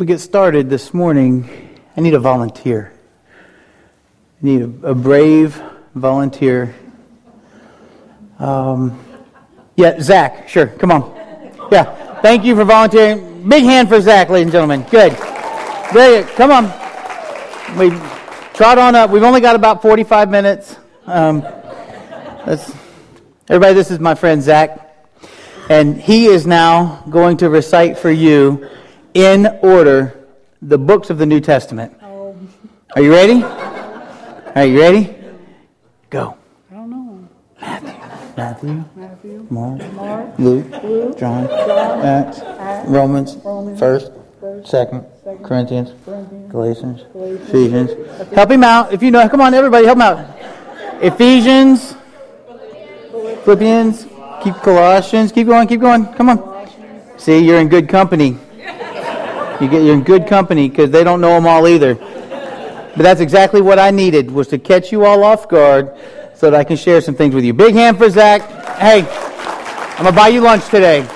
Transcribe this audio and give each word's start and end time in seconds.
we 0.00 0.06
get 0.06 0.18
started 0.18 0.70
this 0.70 0.94
morning, 0.94 1.78
I 1.94 2.00
need 2.00 2.14
a 2.14 2.18
volunteer. 2.18 2.90
I 3.36 4.46
need 4.46 4.62
a, 4.62 4.88
a 4.88 4.94
brave 4.94 5.62
volunteer. 5.94 6.74
Um, 8.38 8.98
yeah, 9.76 10.00
Zach, 10.00 10.48
sure, 10.48 10.68
come 10.68 10.90
on. 10.90 11.14
Yeah, 11.70 12.18
thank 12.22 12.46
you 12.46 12.56
for 12.56 12.64
volunteering. 12.64 13.46
Big 13.46 13.62
hand 13.64 13.90
for 13.90 14.00
Zach, 14.00 14.30
ladies 14.30 14.46
and 14.46 14.52
gentlemen. 14.52 14.86
Good. 14.90 15.12
Very 15.92 16.22
good. 16.22 16.28
Come 16.28 16.50
on. 16.50 16.64
We 17.78 17.90
trot 18.54 18.78
on 18.78 18.94
up. 18.94 19.10
We've 19.10 19.22
only 19.22 19.42
got 19.42 19.54
about 19.54 19.82
45 19.82 20.30
minutes. 20.30 20.76
Um, 21.04 21.44
everybody, 23.48 23.74
this 23.74 23.90
is 23.90 23.98
my 23.98 24.14
friend 24.14 24.42
Zach. 24.42 24.96
And 25.68 26.00
he 26.00 26.24
is 26.24 26.46
now 26.46 27.04
going 27.10 27.36
to 27.38 27.50
recite 27.50 27.98
for 27.98 28.10
you 28.10 28.66
in 29.14 29.46
order 29.62 30.26
the 30.62 30.78
books 30.78 31.10
of 31.10 31.18
the 31.18 31.26
New 31.26 31.40
Testament. 31.40 31.96
Oh. 32.02 32.36
Are 32.96 33.02
you 33.02 33.12
ready? 33.12 33.42
Are 33.42 34.64
you 34.64 34.80
ready? 34.80 35.16
Go. 36.10 36.36
I 36.70 36.74
don't 36.74 36.90
know. 36.90 37.28
Matthew. 37.60 37.92
Matthew. 38.36 38.84
Matthew. 38.96 39.46
Mark. 39.50 39.92
Mark. 39.92 40.38
Luke. 40.38 40.66
Luke. 40.82 41.18
John. 41.18 41.46
John. 41.46 42.00
Acts. 42.04 42.40
Acts. 42.40 42.88
Romans. 42.88 43.36
Romans. 43.44 43.78
First. 43.78 44.12
First. 44.40 44.68
Second. 44.68 45.06
Second. 45.22 45.44
Corinthians. 45.44 45.92
Corinthians. 46.04 46.50
Galatians. 46.50 47.02
Galatians. 47.12 47.48
Ephesians. 47.48 48.34
Help 48.34 48.50
him 48.50 48.64
out 48.64 48.92
if 48.92 49.02
you 49.02 49.10
know. 49.10 49.28
Come 49.28 49.40
on, 49.40 49.54
everybody, 49.54 49.86
help 49.86 49.96
him 49.96 50.02
out. 50.02 50.36
Ephesians. 51.02 51.94
Philippians. 53.44 54.06
Keep 54.42 54.54
Colossians. 54.56 55.32
Keep 55.32 55.46
going. 55.46 55.68
Keep 55.68 55.80
going. 55.80 56.06
Come 56.14 56.30
on. 56.30 56.68
See, 57.18 57.38
you're 57.38 57.60
in 57.60 57.68
good 57.68 57.88
company. 57.88 58.38
You 59.60 59.68
get 59.68 59.82
you're 59.82 59.94
in 59.94 60.02
good 60.02 60.26
company 60.26 60.68
because 60.68 60.90
they 60.90 61.04
don't 61.04 61.20
know 61.20 61.34
them 61.34 61.46
all 61.46 61.68
either. 61.68 61.94
But 61.94 63.02
that's 63.02 63.20
exactly 63.20 63.60
what 63.60 63.78
I 63.78 63.90
needed 63.90 64.30
was 64.30 64.48
to 64.48 64.58
catch 64.58 64.90
you 64.90 65.04
all 65.04 65.22
off 65.22 65.48
guard 65.48 65.94
so 66.34 66.50
that 66.50 66.58
I 66.58 66.64
can 66.64 66.76
share 66.76 67.00
some 67.00 67.14
things 67.14 67.34
with 67.34 67.44
you. 67.44 67.52
Big 67.52 67.74
hand 67.74 67.98
for 67.98 68.08
Zach. 68.08 68.40
Hey, 68.78 69.02
I'm 69.98 70.04
gonna 70.04 70.16
buy 70.16 70.28
you 70.28 70.40
lunch 70.40 70.66
today. 70.68 71.02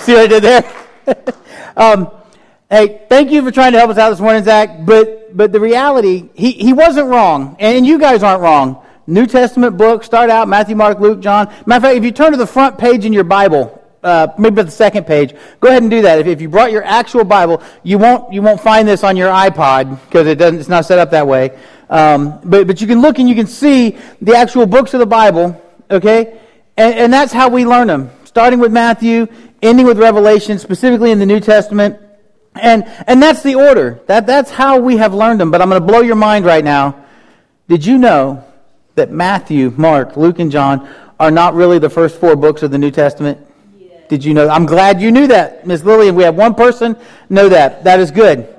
See 0.00 0.12
what 0.12 0.22
I 0.22 0.26
did 0.26 0.42
there? 0.42 0.64
um, 1.76 2.10
hey, 2.68 3.02
thank 3.08 3.30
you 3.30 3.42
for 3.44 3.50
trying 3.50 3.72
to 3.72 3.78
help 3.78 3.90
us 3.90 3.98
out 3.98 4.10
this 4.10 4.20
morning, 4.20 4.42
Zach. 4.42 4.84
But 4.84 5.36
but 5.36 5.52
the 5.52 5.60
reality, 5.60 6.30
he, 6.34 6.52
he 6.52 6.72
wasn't 6.72 7.08
wrong, 7.08 7.56
and 7.58 7.86
you 7.86 7.98
guys 7.98 8.22
aren't 8.22 8.42
wrong. 8.42 8.84
New 9.06 9.26
Testament 9.26 9.76
book, 9.76 10.02
start 10.02 10.30
out 10.30 10.48
Matthew, 10.48 10.76
Mark, 10.76 10.98
Luke, 10.98 11.20
John. 11.20 11.46
Matter 11.66 11.76
of 11.76 11.82
fact, 11.82 11.96
if 11.96 12.04
you 12.04 12.12
turn 12.12 12.32
to 12.32 12.38
the 12.38 12.46
front 12.46 12.78
page 12.78 13.04
in 13.04 13.12
your 13.12 13.24
Bible, 13.24 13.83
uh, 14.04 14.28
maybe 14.38 14.62
the 14.62 14.70
second 14.70 15.06
page. 15.06 15.34
Go 15.60 15.68
ahead 15.68 15.82
and 15.82 15.90
do 15.90 16.02
that. 16.02 16.20
If, 16.20 16.26
if 16.26 16.40
you 16.40 16.48
brought 16.48 16.70
your 16.70 16.84
actual 16.84 17.24
Bible, 17.24 17.62
you 17.82 17.98
won't 17.98 18.32
you 18.32 18.42
won't 18.42 18.60
find 18.60 18.86
this 18.86 19.02
on 19.02 19.16
your 19.16 19.30
iPod 19.30 19.98
because 20.04 20.26
it 20.26 20.36
doesn't. 20.36 20.60
It's 20.60 20.68
not 20.68 20.84
set 20.84 20.98
up 20.98 21.10
that 21.10 21.26
way. 21.26 21.58
Um, 21.90 22.40
but 22.44 22.66
but 22.66 22.80
you 22.80 22.86
can 22.86 23.00
look 23.00 23.18
and 23.18 23.28
you 23.28 23.34
can 23.34 23.46
see 23.46 23.98
the 24.20 24.36
actual 24.36 24.66
books 24.66 24.94
of 24.94 25.00
the 25.00 25.06
Bible. 25.06 25.60
Okay, 25.90 26.40
and, 26.76 26.94
and 26.94 27.12
that's 27.12 27.32
how 27.32 27.48
we 27.48 27.64
learn 27.64 27.88
them. 27.88 28.10
Starting 28.24 28.58
with 28.58 28.72
Matthew, 28.72 29.26
ending 29.62 29.86
with 29.86 29.98
Revelation, 29.98 30.58
specifically 30.58 31.10
in 31.10 31.18
the 31.18 31.26
New 31.26 31.40
Testament. 31.40 32.00
And, 32.56 32.84
and 33.06 33.20
that's 33.22 33.42
the 33.42 33.56
order. 33.56 34.00
That, 34.06 34.26
that's 34.26 34.50
how 34.50 34.78
we 34.78 34.96
have 34.98 35.12
learned 35.12 35.40
them. 35.40 35.50
But 35.50 35.60
I'm 35.60 35.68
going 35.68 35.80
to 35.80 35.86
blow 35.86 36.00
your 36.00 36.16
mind 36.16 36.44
right 36.44 36.62
now. 36.62 37.04
Did 37.68 37.84
you 37.84 37.98
know 37.98 38.44
that 38.94 39.10
Matthew, 39.10 39.72
Mark, 39.76 40.16
Luke, 40.16 40.38
and 40.38 40.52
John 40.52 40.88
are 41.18 41.30
not 41.30 41.54
really 41.54 41.78
the 41.78 41.90
first 41.90 42.20
four 42.20 42.36
books 42.36 42.62
of 42.62 42.70
the 42.70 42.78
New 42.78 42.90
Testament? 42.90 43.44
Did 44.08 44.24
you 44.24 44.34
know? 44.34 44.48
I'm 44.48 44.66
glad 44.66 45.00
you 45.00 45.10
knew 45.10 45.26
that, 45.28 45.66
Miss 45.66 45.82
Lillian. 45.82 46.14
We 46.14 46.24
have 46.24 46.34
one 46.34 46.54
person 46.54 46.96
know 47.28 47.48
that. 47.48 47.84
That 47.84 48.00
is 48.00 48.10
good. 48.10 48.54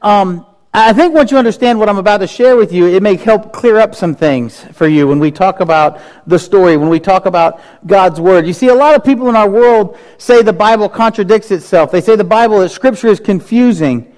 Um, 0.00 0.46
I 0.74 0.94
think 0.94 1.12
once 1.14 1.30
you 1.30 1.36
understand 1.36 1.78
what 1.78 1.90
I'm 1.90 1.98
about 1.98 2.18
to 2.18 2.26
share 2.26 2.56
with 2.56 2.72
you, 2.72 2.86
it 2.86 3.02
may 3.02 3.16
help 3.16 3.52
clear 3.52 3.76
up 3.76 3.94
some 3.94 4.14
things 4.14 4.64
for 4.72 4.86
you 4.86 5.06
when 5.06 5.18
we 5.18 5.30
talk 5.30 5.60
about 5.60 6.00
the 6.26 6.38
story, 6.38 6.78
when 6.78 6.88
we 6.88 6.98
talk 6.98 7.26
about 7.26 7.60
God's 7.86 8.20
Word. 8.20 8.46
You 8.46 8.54
see, 8.54 8.68
a 8.68 8.74
lot 8.74 8.94
of 8.94 9.04
people 9.04 9.28
in 9.28 9.36
our 9.36 9.50
world 9.50 9.98
say 10.16 10.42
the 10.42 10.52
Bible 10.52 10.88
contradicts 10.88 11.50
itself. 11.50 11.90
They 11.92 12.00
say 12.00 12.16
the 12.16 12.24
Bible, 12.24 12.60
that 12.60 12.70
Scripture 12.70 13.08
is 13.08 13.20
confusing. 13.20 14.11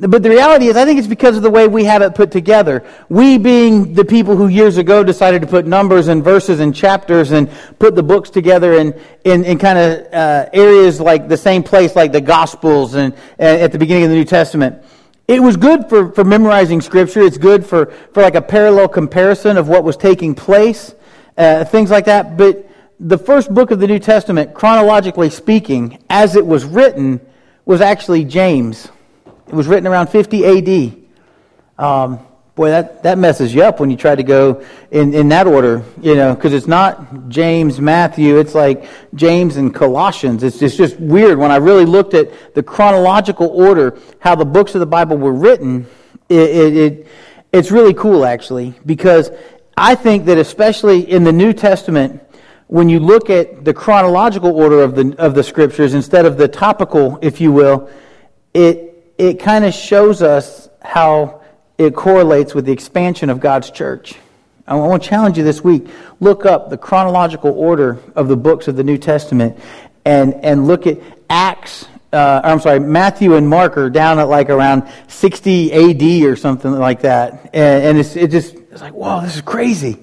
But 0.00 0.22
the 0.22 0.30
reality 0.30 0.66
is, 0.68 0.76
I 0.76 0.84
think 0.84 1.00
it's 1.00 1.08
because 1.08 1.36
of 1.36 1.42
the 1.42 1.50
way 1.50 1.66
we 1.66 1.82
have 1.84 2.02
it 2.02 2.14
put 2.14 2.30
together. 2.30 2.84
We 3.08 3.36
being 3.36 3.94
the 3.94 4.04
people 4.04 4.36
who 4.36 4.46
years 4.46 4.76
ago 4.76 5.02
decided 5.02 5.42
to 5.42 5.48
put 5.48 5.66
numbers 5.66 6.06
and 6.06 6.22
verses 6.22 6.60
and 6.60 6.72
chapters 6.72 7.32
and 7.32 7.50
put 7.80 7.96
the 7.96 8.02
books 8.04 8.30
together 8.30 8.74
in, 8.74 8.98
in, 9.24 9.44
in 9.44 9.58
kind 9.58 9.76
of 9.76 10.12
uh, 10.12 10.48
areas 10.52 11.00
like 11.00 11.26
the 11.26 11.36
same 11.36 11.64
place 11.64 11.96
like 11.96 12.12
the 12.12 12.20
Gospels 12.20 12.94
and, 12.94 13.12
and 13.40 13.60
at 13.60 13.72
the 13.72 13.78
beginning 13.78 14.04
of 14.04 14.10
the 14.10 14.14
New 14.14 14.24
Testament. 14.24 14.84
It 15.26 15.42
was 15.42 15.56
good 15.56 15.88
for, 15.88 16.12
for 16.12 16.22
memorizing 16.22 16.80
Scripture. 16.80 17.22
It's 17.22 17.36
good 17.36 17.66
for, 17.66 17.86
for 18.14 18.22
like 18.22 18.36
a 18.36 18.42
parallel 18.42 18.86
comparison 18.86 19.56
of 19.56 19.68
what 19.68 19.82
was 19.82 19.96
taking 19.96 20.32
place, 20.32 20.94
uh, 21.36 21.64
things 21.64 21.90
like 21.90 22.04
that. 22.04 22.36
But 22.36 22.70
the 23.00 23.18
first 23.18 23.52
book 23.52 23.72
of 23.72 23.80
the 23.80 23.88
New 23.88 23.98
Testament, 23.98 24.54
chronologically 24.54 25.30
speaking, 25.30 26.04
as 26.08 26.36
it 26.36 26.46
was 26.46 26.64
written, 26.64 27.20
was 27.64 27.80
actually 27.80 28.24
James. 28.24 28.88
It 29.48 29.54
was 29.54 29.66
written 29.66 29.86
around 29.86 30.08
50 30.08 30.44
AD. 30.44 30.96
Um, 31.78 32.20
boy, 32.54 32.70
that, 32.70 33.02
that 33.04 33.18
messes 33.18 33.54
you 33.54 33.62
up 33.62 33.80
when 33.80 33.90
you 33.90 33.96
try 33.96 34.14
to 34.14 34.22
go 34.22 34.62
in, 34.90 35.14
in 35.14 35.28
that 35.28 35.46
order, 35.46 35.84
you 36.02 36.14
know, 36.14 36.34
because 36.34 36.52
it's 36.52 36.66
not 36.66 37.28
James, 37.28 37.80
Matthew, 37.80 38.38
it's 38.38 38.54
like 38.54 38.86
James 39.14 39.56
and 39.56 39.74
Colossians. 39.74 40.42
It's 40.42 40.58
just, 40.58 40.76
just 40.76 40.98
weird. 40.98 41.38
When 41.38 41.50
I 41.50 41.56
really 41.56 41.86
looked 41.86 42.14
at 42.14 42.54
the 42.54 42.62
chronological 42.62 43.46
order, 43.46 43.96
how 44.18 44.34
the 44.34 44.44
books 44.44 44.74
of 44.74 44.80
the 44.80 44.86
Bible 44.86 45.16
were 45.16 45.32
written, 45.32 45.86
it, 46.28 46.50
it, 46.50 46.76
it 46.76 47.06
it's 47.52 47.70
really 47.70 47.94
cool, 47.94 48.26
actually, 48.26 48.74
because 48.84 49.30
I 49.76 49.94
think 49.94 50.26
that 50.26 50.36
especially 50.36 51.08
in 51.10 51.24
the 51.24 51.32
New 51.32 51.54
Testament, 51.54 52.22
when 52.66 52.90
you 52.90 53.00
look 53.00 53.30
at 53.30 53.64
the 53.64 53.72
chronological 53.72 54.54
order 54.54 54.82
of 54.82 54.94
the, 54.94 55.14
of 55.16 55.34
the 55.34 55.42
scriptures 55.42 55.94
instead 55.94 56.26
of 56.26 56.36
the 56.36 56.48
topical, 56.48 57.18
if 57.22 57.40
you 57.40 57.50
will, 57.50 57.88
it, 58.52 58.87
it 59.18 59.40
kind 59.40 59.64
of 59.64 59.74
shows 59.74 60.22
us 60.22 60.68
how 60.80 61.42
it 61.76 61.94
correlates 61.94 62.54
with 62.54 62.64
the 62.64 62.72
expansion 62.72 63.28
of 63.28 63.40
God's 63.40 63.70
church. 63.70 64.14
I 64.66 64.74
want 64.76 65.02
to 65.02 65.08
challenge 65.08 65.38
you 65.38 65.44
this 65.44 65.64
week. 65.64 65.88
Look 66.20 66.46
up 66.46 66.70
the 66.70 66.76
chronological 66.76 67.52
order 67.52 67.98
of 68.14 68.28
the 68.28 68.36
books 68.36 68.68
of 68.68 68.76
the 68.76 68.84
New 68.84 68.98
Testament 68.98 69.58
and, 70.04 70.34
and 70.34 70.66
look 70.66 70.86
at 70.86 70.98
Acts. 71.28 71.86
Uh, 72.12 72.40
I'm 72.44 72.60
sorry, 72.60 72.78
Matthew 72.78 73.34
and 73.34 73.48
Mark 73.48 73.76
are 73.76 73.90
down 73.90 74.18
at 74.18 74.28
like 74.28 74.50
around 74.50 74.88
60 75.08 75.72
AD 75.72 76.24
or 76.24 76.36
something 76.36 76.70
like 76.72 77.02
that. 77.02 77.50
And, 77.54 77.84
and 77.84 77.98
it's, 77.98 78.14
it 78.14 78.30
just, 78.30 78.54
it's 78.54 78.80
like, 78.80 78.92
whoa, 78.92 79.22
this 79.22 79.36
is 79.36 79.42
crazy. 79.42 79.98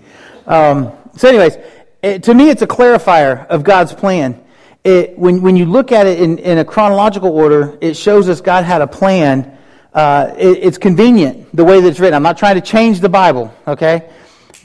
Um, 0.46 0.92
so, 1.16 1.30
anyways, 1.30 1.58
it, 2.04 2.24
to 2.24 2.34
me, 2.34 2.50
it's 2.50 2.62
a 2.62 2.68
clarifier 2.68 3.46
of 3.48 3.64
God's 3.64 3.94
plan 3.94 4.44
it, 4.86 5.18
when, 5.18 5.42
when 5.42 5.56
you 5.56 5.66
look 5.66 5.92
at 5.92 6.06
it 6.06 6.22
in, 6.22 6.38
in 6.38 6.60
a 6.60 6.66
chronological 6.66 7.32
order, 7.32 7.78
it 7.82 7.98
shows 7.98 8.30
us 8.30 8.40
God 8.40 8.64
had 8.64 8.82
a 8.82 8.88
plan. 8.88 9.58
Uh, 9.92 10.34
it, 10.38 10.60
it's 10.62 10.78
convenient 10.78 11.54
the 11.56 11.66
way 11.66 11.82
that 11.82 11.88
it's 11.88 12.00
written. 12.00 12.14
I'm 12.14 12.24
not 12.24 12.38
trying 12.38 12.56
to 12.56 12.62
change 12.62 13.00
the 13.00 13.10
Bible, 13.10 13.52
okay? 13.68 14.10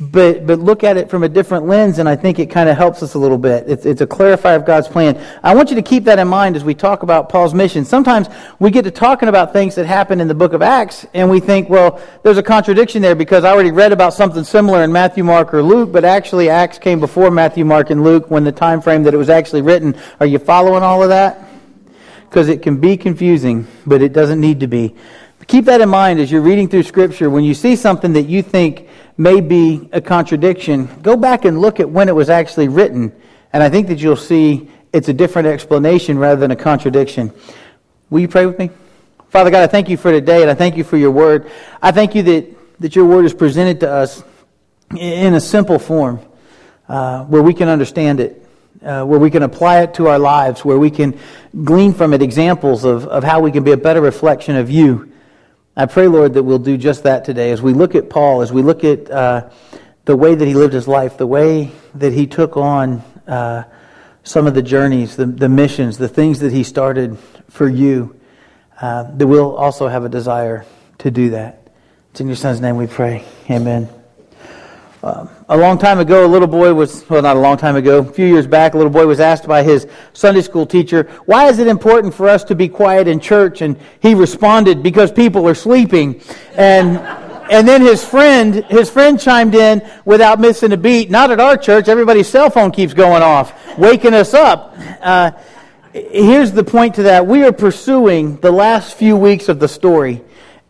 But 0.00 0.46
but 0.46 0.58
look 0.58 0.82
at 0.82 0.96
it 0.96 1.10
from 1.10 1.24
a 1.24 1.28
different 1.28 1.66
lens, 1.66 1.98
and 1.98 2.08
I 2.08 2.16
think 2.16 2.38
it 2.38 2.46
kind 2.46 2.70
of 2.70 2.76
helps 2.76 3.02
us 3.02 3.12
a 3.12 3.18
little 3.18 3.36
bit. 3.36 3.68
It's, 3.68 3.84
it's 3.84 4.00
a 4.00 4.06
clarifier 4.06 4.56
of 4.56 4.64
God's 4.64 4.88
plan. 4.88 5.22
I 5.42 5.54
want 5.54 5.68
you 5.68 5.76
to 5.76 5.82
keep 5.82 6.04
that 6.04 6.18
in 6.18 6.26
mind 6.26 6.56
as 6.56 6.64
we 6.64 6.74
talk 6.74 7.02
about 7.02 7.28
Paul's 7.28 7.52
mission. 7.52 7.84
Sometimes 7.84 8.28
we 8.58 8.70
get 8.70 8.84
to 8.84 8.90
talking 8.90 9.28
about 9.28 9.52
things 9.52 9.74
that 9.74 9.84
happen 9.84 10.18
in 10.20 10.26
the 10.26 10.34
book 10.34 10.54
of 10.54 10.62
Acts, 10.62 11.04
and 11.12 11.28
we 11.28 11.38
think, 11.38 11.68
well, 11.68 12.00
there's 12.22 12.38
a 12.38 12.42
contradiction 12.42 13.02
there 13.02 13.14
because 13.14 13.44
I 13.44 13.50
already 13.50 13.72
read 13.72 13.92
about 13.92 14.14
something 14.14 14.42
similar 14.42 14.82
in 14.84 14.90
Matthew, 14.90 15.22
Mark, 15.22 15.52
or 15.52 15.62
Luke, 15.62 15.92
but 15.92 16.02
actually 16.06 16.48
Acts 16.48 16.78
came 16.78 16.98
before 16.98 17.30
Matthew, 17.30 17.66
Mark, 17.66 17.90
and 17.90 18.02
Luke 18.02 18.30
when 18.30 18.42
the 18.42 18.52
time 18.52 18.80
frame 18.80 19.02
that 19.02 19.12
it 19.12 19.18
was 19.18 19.28
actually 19.28 19.60
written. 19.60 19.94
Are 20.18 20.26
you 20.26 20.38
following 20.38 20.82
all 20.82 21.02
of 21.02 21.10
that? 21.10 21.46
Because 22.30 22.48
it 22.48 22.62
can 22.62 22.80
be 22.80 22.96
confusing, 22.96 23.66
but 23.84 24.00
it 24.00 24.14
doesn't 24.14 24.40
need 24.40 24.60
to 24.60 24.66
be. 24.66 24.94
Keep 25.46 25.64
that 25.64 25.80
in 25.80 25.88
mind 25.88 26.20
as 26.20 26.30
you're 26.30 26.42
reading 26.42 26.68
through 26.68 26.84
Scripture. 26.84 27.28
When 27.28 27.42
you 27.42 27.54
see 27.54 27.74
something 27.74 28.12
that 28.12 28.28
you 28.28 28.40
think 28.40 28.88
may 29.20 29.42
be 29.42 29.86
a 29.92 30.00
contradiction, 30.00 30.88
go 31.02 31.14
back 31.14 31.44
and 31.44 31.60
look 31.60 31.78
at 31.78 31.90
when 31.90 32.08
it 32.08 32.14
was 32.14 32.30
actually 32.30 32.68
written. 32.68 33.12
And 33.52 33.62
I 33.62 33.68
think 33.68 33.88
that 33.88 33.98
you'll 33.98 34.16
see 34.16 34.70
it's 34.94 35.10
a 35.10 35.12
different 35.12 35.46
explanation 35.46 36.18
rather 36.18 36.40
than 36.40 36.52
a 36.52 36.56
contradiction. 36.56 37.30
Will 38.08 38.20
you 38.20 38.28
pray 38.28 38.46
with 38.46 38.58
me? 38.58 38.70
Father 39.28 39.50
God, 39.50 39.62
I 39.62 39.66
thank 39.66 39.90
you 39.90 39.98
for 39.98 40.10
today 40.10 40.40
and 40.40 40.50
I 40.50 40.54
thank 40.54 40.74
you 40.74 40.84
for 40.84 40.96
your 40.96 41.10
word. 41.10 41.50
I 41.82 41.92
thank 41.92 42.14
you 42.14 42.22
that, 42.22 42.80
that 42.80 42.96
your 42.96 43.04
word 43.04 43.26
is 43.26 43.34
presented 43.34 43.80
to 43.80 43.92
us 43.92 44.24
in 44.96 45.34
a 45.34 45.40
simple 45.40 45.78
form 45.78 46.20
uh, 46.88 47.24
where 47.24 47.42
we 47.42 47.52
can 47.52 47.68
understand 47.68 48.20
it, 48.20 48.42
uh, 48.82 49.04
where 49.04 49.20
we 49.20 49.30
can 49.30 49.42
apply 49.42 49.82
it 49.82 49.92
to 49.94 50.08
our 50.08 50.18
lives, 50.18 50.64
where 50.64 50.78
we 50.78 50.90
can 50.90 51.20
glean 51.62 51.92
from 51.92 52.14
it 52.14 52.22
examples 52.22 52.84
of, 52.84 53.06
of 53.06 53.22
how 53.22 53.40
we 53.40 53.52
can 53.52 53.64
be 53.64 53.72
a 53.72 53.76
better 53.76 54.00
reflection 54.00 54.56
of 54.56 54.70
you. 54.70 55.09
I 55.80 55.86
pray, 55.86 56.08
Lord, 56.08 56.34
that 56.34 56.42
we'll 56.42 56.58
do 56.58 56.76
just 56.76 57.04
that 57.04 57.24
today. 57.24 57.52
As 57.52 57.62
we 57.62 57.72
look 57.72 57.94
at 57.94 58.10
Paul, 58.10 58.42
as 58.42 58.52
we 58.52 58.60
look 58.60 58.84
at 58.84 59.10
uh, 59.10 59.48
the 60.04 60.14
way 60.14 60.34
that 60.34 60.46
he 60.46 60.52
lived 60.52 60.74
his 60.74 60.86
life, 60.86 61.16
the 61.16 61.26
way 61.26 61.72
that 61.94 62.12
he 62.12 62.26
took 62.26 62.58
on 62.58 63.02
uh, 63.26 63.64
some 64.22 64.46
of 64.46 64.52
the 64.52 64.60
journeys, 64.60 65.16
the, 65.16 65.24
the 65.24 65.48
missions, 65.48 65.96
the 65.96 66.06
things 66.06 66.40
that 66.40 66.52
he 66.52 66.64
started 66.64 67.18
for 67.48 67.66
you, 67.66 68.14
uh, 68.82 69.04
that 69.04 69.26
we'll 69.26 69.56
also 69.56 69.88
have 69.88 70.04
a 70.04 70.10
desire 70.10 70.66
to 70.98 71.10
do 71.10 71.30
that. 71.30 71.66
It's 72.10 72.20
in 72.20 72.26
your 72.26 72.36
son's 72.36 72.60
name 72.60 72.76
we 72.76 72.86
pray. 72.86 73.24
Amen. 73.48 73.88
A 75.02 75.56
long 75.56 75.78
time 75.78 75.98
ago, 75.98 76.26
a 76.26 76.28
little 76.28 76.46
boy 76.46 76.74
was, 76.74 77.08
well, 77.08 77.22
not 77.22 77.34
a 77.34 77.40
long 77.40 77.56
time 77.56 77.74
ago, 77.74 78.00
a 78.00 78.04
few 78.04 78.26
years 78.26 78.46
back, 78.46 78.74
a 78.74 78.76
little 78.76 78.92
boy 78.92 79.06
was 79.06 79.18
asked 79.18 79.48
by 79.48 79.62
his 79.62 79.86
Sunday 80.12 80.42
school 80.42 80.66
teacher, 80.66 81.04
why 81.24 81.48
is 81.48 81.58
it 81.58 81.68
important 81.68 82.12
for 82.12 82.28
us 82.28 82.44
to 82.44 82.54
be 82.54 82.68
quiet 82.68 83.08
in 83.08 83.18
church? 83.18 83.62
And 83.62 83.78
he 84.00 84.14
responded, 84.14 84.82
because 84.82 85.10
people 85.10 85.48
are 85.48 85.54
sleeping. 85.54 86.20
And, 86.54 86.98
and 87.50 87.66
then 87.66 87.80
his 87.80 88.04
friend, 88.04 88.56
his 88.66 88.90
friend 88.90 89.18
chimed 89.18 89.54
in 89.54 89.80
without 90.04 90.38
missing 90.38 90.72
a 90.72 90.76
beat, 90.76 91.10
not 91.10 91.30
at 91.30 91.40
our 91.40 91.56
church, 91.56 91.88
everybody's 91.88 92.28
cell 92.28 92.50
phone 92.50 92.70
keeps 92.70 92.92
going 92.92 93.22
off, 93.22 93.54
waking 93.78 94.12
us 94.12 94.34
up. 94.34 94.76
Uh, 95.00 95.30
here's 95.94 96.52
the 96.52 96.64
point 96.64 96.96
to 96.96 97.04
that. 97.04 97.26
We 97.26 97.42
are 97.44 97.52
pursuing 97.52 98.36
the 98.36 98.52
last 98.52 98.98
few 98.98 99.16
weeks 99.16 99.48
of 99.48 99.60
the 99.60 99.68
story. 99.68 100.20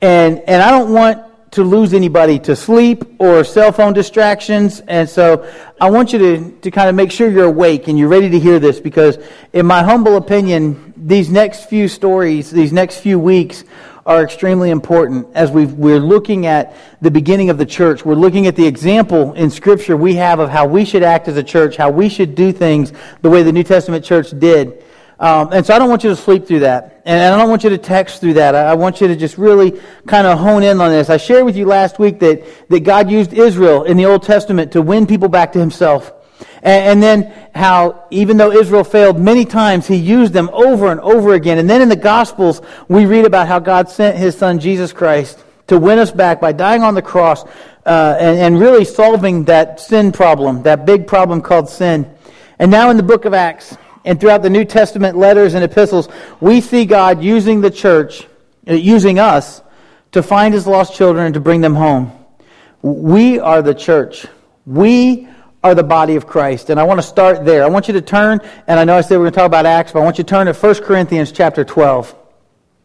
And, 0.01 0.39
and 0.47 0.63
I 0.63 0.71
don't 0.71 0.93
want 0.93 1.25
to 1.53 1.65
lose 1.65 1.93
anybody 1.95 2.39
to 2.39 2.55
sleep 2.55 3.05
or 3.19 3.43
cell 3.43 3.73
phone 3.73 3.93
distractions. 3.93 4.81
And 4.81 5.09
so 5.09 5.51
I 5.81 5.91
want 5.91 6.13
you 6.13 6.19
to, 6.19 6.51
to 6.61 6.71
kind 6.71 6.89
of 6.89 6.95
make 6.95 7.11
sure 7.11 7.31
you're 7.31 7.47
awake 7.47 7.89
and 7.89 7.99
you're 7.99 8.09
ready 8.09 8.31
to 8.31 8.39
hear 8.39 8.59
this 8.59 8.79
because, 8.79 9.19
in 9.53 9.67
my 9.67 9.83
humble 9.83 10.17
opinion, 10.17 10.95
these 10.97 11.29
next 11.29 11.69
few 11.69 11.89
stories, 11.89 12.51
these 12.51 12.73
next 12.73 12.99
few 12.99 13.19
weeks, 13.19 13.65
are 14.07 14.25
extremely 14.25 14.71
important 14.71 15.27
as 15.35 15.51
we 15.51 15.93
are 15.93 16.01
looking 16.01 16.47
at 16.47 16.75
the 17.03 17.11
beginning 17.11 17.51
of 17.51 17.59
the 17.59 17.67
church. 17.67 18.05
We're 18.05 18.15
looking 18.15 18.47
at 18.47 18.57
the 18.57 18.67
example 18.67 19.35
in 19.35 19.51
Scripture 19.51 19.97
we 19.97 20.15
have 20.15 20.41
of 20.41 20.49
how 20.51 20.67
we 20.67 20.85
should 20.85 21.03
act 21.03 21.29
as 21.29 21.37
a 21.37 21.43
church, 21.43 21.77
how 21.77 21.91
we 21.91 22.09
should 22.09 22.35
do 22.35 22.51
things 22.51 22.93
the 23.21 23.31
way 23.31 23.43
the 23.43 23.53
New 23.53 23.63
Testament 23.63 24.05
church 24.05 24.31
did. 24.39 24.83
Um, 25.21 25.53
and 25.53 25.67
so 25.67 25.75
I 25.75 25.79
don't 25.79 25.91
want 25.91 26.03
you 26.03 26.09
to 26.09 26.17
sleep 26.17 26.47
through 26.47 26.61
that. 26.61 27.03
And 27.05 27.23
I 27.23 27.37
don't 27.37 27.51
want 27.51 27.63
you 27.63 27.71
to 27.71 27.79
text 27.79 28.23
through 28.23 28.35
that. 28.35 28.55
I, 28.55 28.73
want 28.73 29.03
you 29.03 29.09
to 29.09 29.15
just 29.15 29.37
really 29.37 29.79
kind 30.07 30.27
of 30.27 30.39
hone 30.39 30.63
in 30.63 30.81
on 30.81 30.91
this. 30.91 31.11
I 31.11 31.19
shared 31.19 31.45
with 31.45 31.59
you 31.59 31.67
last 31.67 31.99
week 31.99 32.21
that, 32.21 32.43
that 32.71 32.81
God 32.81 33.11
used 33.11 33.35
Israel 33.35 33.85
in 33.85 33.99
the 33.99 34.07
Old 34.07 34.23
Testament 34.23 34.73
to 34.73 34.81
win 34.81 35.07
people 35.07 35.29
back 35.29 35.53
to 35.53 35.59
himself. 35.59 36.11
And, 36.63 36.87
and 36.87 37.03
then 37.03 37.51
how, 37.55 38.07
even 38.11 38.39
though 38.39 38.51
Israel 38.51 38.83
failed 38.83 39.21
many 39.21 39.45
times, 39.45 39.87
he 39.87 39.97
used 39.97 40.33
them 40.33 40.49
over 40.55 40.91
and 40.91 41.01
over 41.01 41.35
again. 41.35 41.59
And 41.59 41.69
then 41.69 41.83
in 41.83 41.91
the 41.91 41.97
Gospels, 41.97 42.63
we 42.89 43.05
read 43.05 43.27
about 43.27 43.47
how 43.47 43.59
God 43.59 43.91
sent 43.91 44.17
his 44.17 44.39
son, 44.39 44.59
Jesus 44.59 44.91
Christ, 44.91 45.39
to 45.67 45.79
win 45.79 45.99
us 45.99 46.11
back 46.11 46.41
by 46.41 46.53
dying 46.53 46.83
on 46.83 46.95
the 46.95 47.03
cross 47.03 47.45
uh, 47.85 48.17
and, 48.19 48.39
and 48.39 48.59
really 48.59 48.87
solving 48.87 49.45
that 49.45 49.81
sin 49.81 50.13
problem, 50.13 50.63
that 50.63 50.87
big 50.87 51.07
problem 51.07 51.43
called 51.43 51.69
sin. 51.69 52.11
And 52.59 52.71
now 52.71 52.89
in 52.89 52.97
the 52.97 53.03
book 53.03 53.27
of 53.27 53.35
Acts, 53.35 53.77
and 54.05 54.19
throughout 54.19 54.43
the 54.43 54.51
New 54.51 54.65
Testament 54.65 55.17
letters 55.17 55.55
and 55.55 55.65
epistles, 55.65 56.09
we 56.41 56.61
see 56.61 56.85
God 56.85 57.23
using 57.23 57.61
the 57.61 57.71
church, 57.71 58.27
uh, 58.69 58.75
using 58.75 59.19
us, 59.19 59.63
to 60.13 60.23
find 60.23 60.55
his 60.55 60.67
lost 60.67 60.95
children 60.95 61.27
and 61.27 61.35
to 61.35 61.41
bring 61.41 61.61
them 61.61 61.75
home. 61.75 62.13
We 62.83 63.39
are 63.39 63.63
the 63.63 63.75
church. 63.75 64.27
We 64.67 65.29
are 65.63 65.75
the 65.75 65.83
body 65.83 66.17
of 66.17 66.27
Christ. 66.27 66.71
And 66.71 66.81
I 66.81 66.85
want 66.85 66.99
to 66.99 67.07
start 67.07 67.45
there. 67.45 67.63
I 67.63 67.69
want 67.69 67.89
you 67.89 67.95
to 67.95 68.01
turn, 68.01 68.41
and 68.67 68.81
I 68.81 68.85
know 68.85 68.97
I 68.97 69.03
said 69.03 69.19
we're 69.19 69.25
going 69.25 69.33
to 69.33 69.37
talk 69.37 69.47
about 69.47 69.67
Acts, 69.67 69.93
but 69.93 70.01
I 70.01 70.05
want 70.05 70.19
you 70.19 70.25
to 70.25 70.29
turn 70.29 70.47
to 70.47 70.55
1 70.55 70.75
Corinthians 70.83 71.33
chapter 71.33 71.65
12 71.65 72.15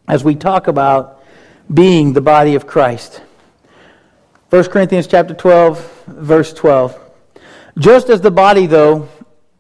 as 0.08 0.24
we 0.24 0.36
talk 0.36 0.68
about 0.68 1.24
being 1.74 2.14
the 2.14 2.22
body 2.22 2.56
of 2.56 2.68
Christ. 2.68 3.22
1 4.50 4.66
Corinthians 4.66 5.08
chapter 5.08 5.34
12, 5.34 6.04
verse 6.08 6.54
12. 6.54 7.00
Just 7.78 8.10
as 8.10 8.22
the 8.22 8.32
body, 8.32 8.68
though, 8.68 9.10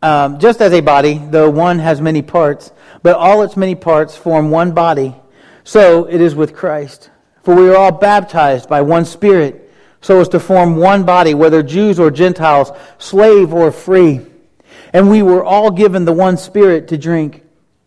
um, 0.01 0.39
just 0.39 0.62
as 0.62 0.74
a 0.74 0.81
body, 0.81 1.21
though 1.30 1.50
one 1.50 1.80
has 1.80 2.01
many 2.01 2.21
parts, 2.21 2.71
but 3.01 3.15
all 3.15 3.44
its 3.44 3.57
many 3.57 3.75
parts 3.75 4.15
form 4.15 4.51
one 4.51 4.71
body, 4.74 5.15
so 5.63 6.06
it 6.06 6.21
is 6.21 6.36
with 6.36 6.56
Christ. 6.56 7.09
For 7.44 7.56
we 7.56 7.69
are 7.69 7.75
all 7.75 7.92
baptized 7.92 8.68
by 8.68 8.81
one 8.81 9.06
Spirit, 9.06 9.71
so 10.01 10.19
as 10.19 10.30
to 10.30 10.39
form 10.39 10.75
one 10.75 11.03
body, 11.03 11.33
whether 11.33 11.63
Jews 11.63 12.00
or 12.00 12.12
Gentiles, 12.12 12.71
slave 12.97 13.53
or 13.53 13.71
free. 13.71 14.21
And 14.94 15.09
we 15.09 15.21
were 15.21 15.44
all 15.44 15.71
given 15.71 16.06
the 16.06 16.13
one 16.13 16.38
Spirit 16.38 16.88
to 16.89 16.97
drink. 16.97 17.44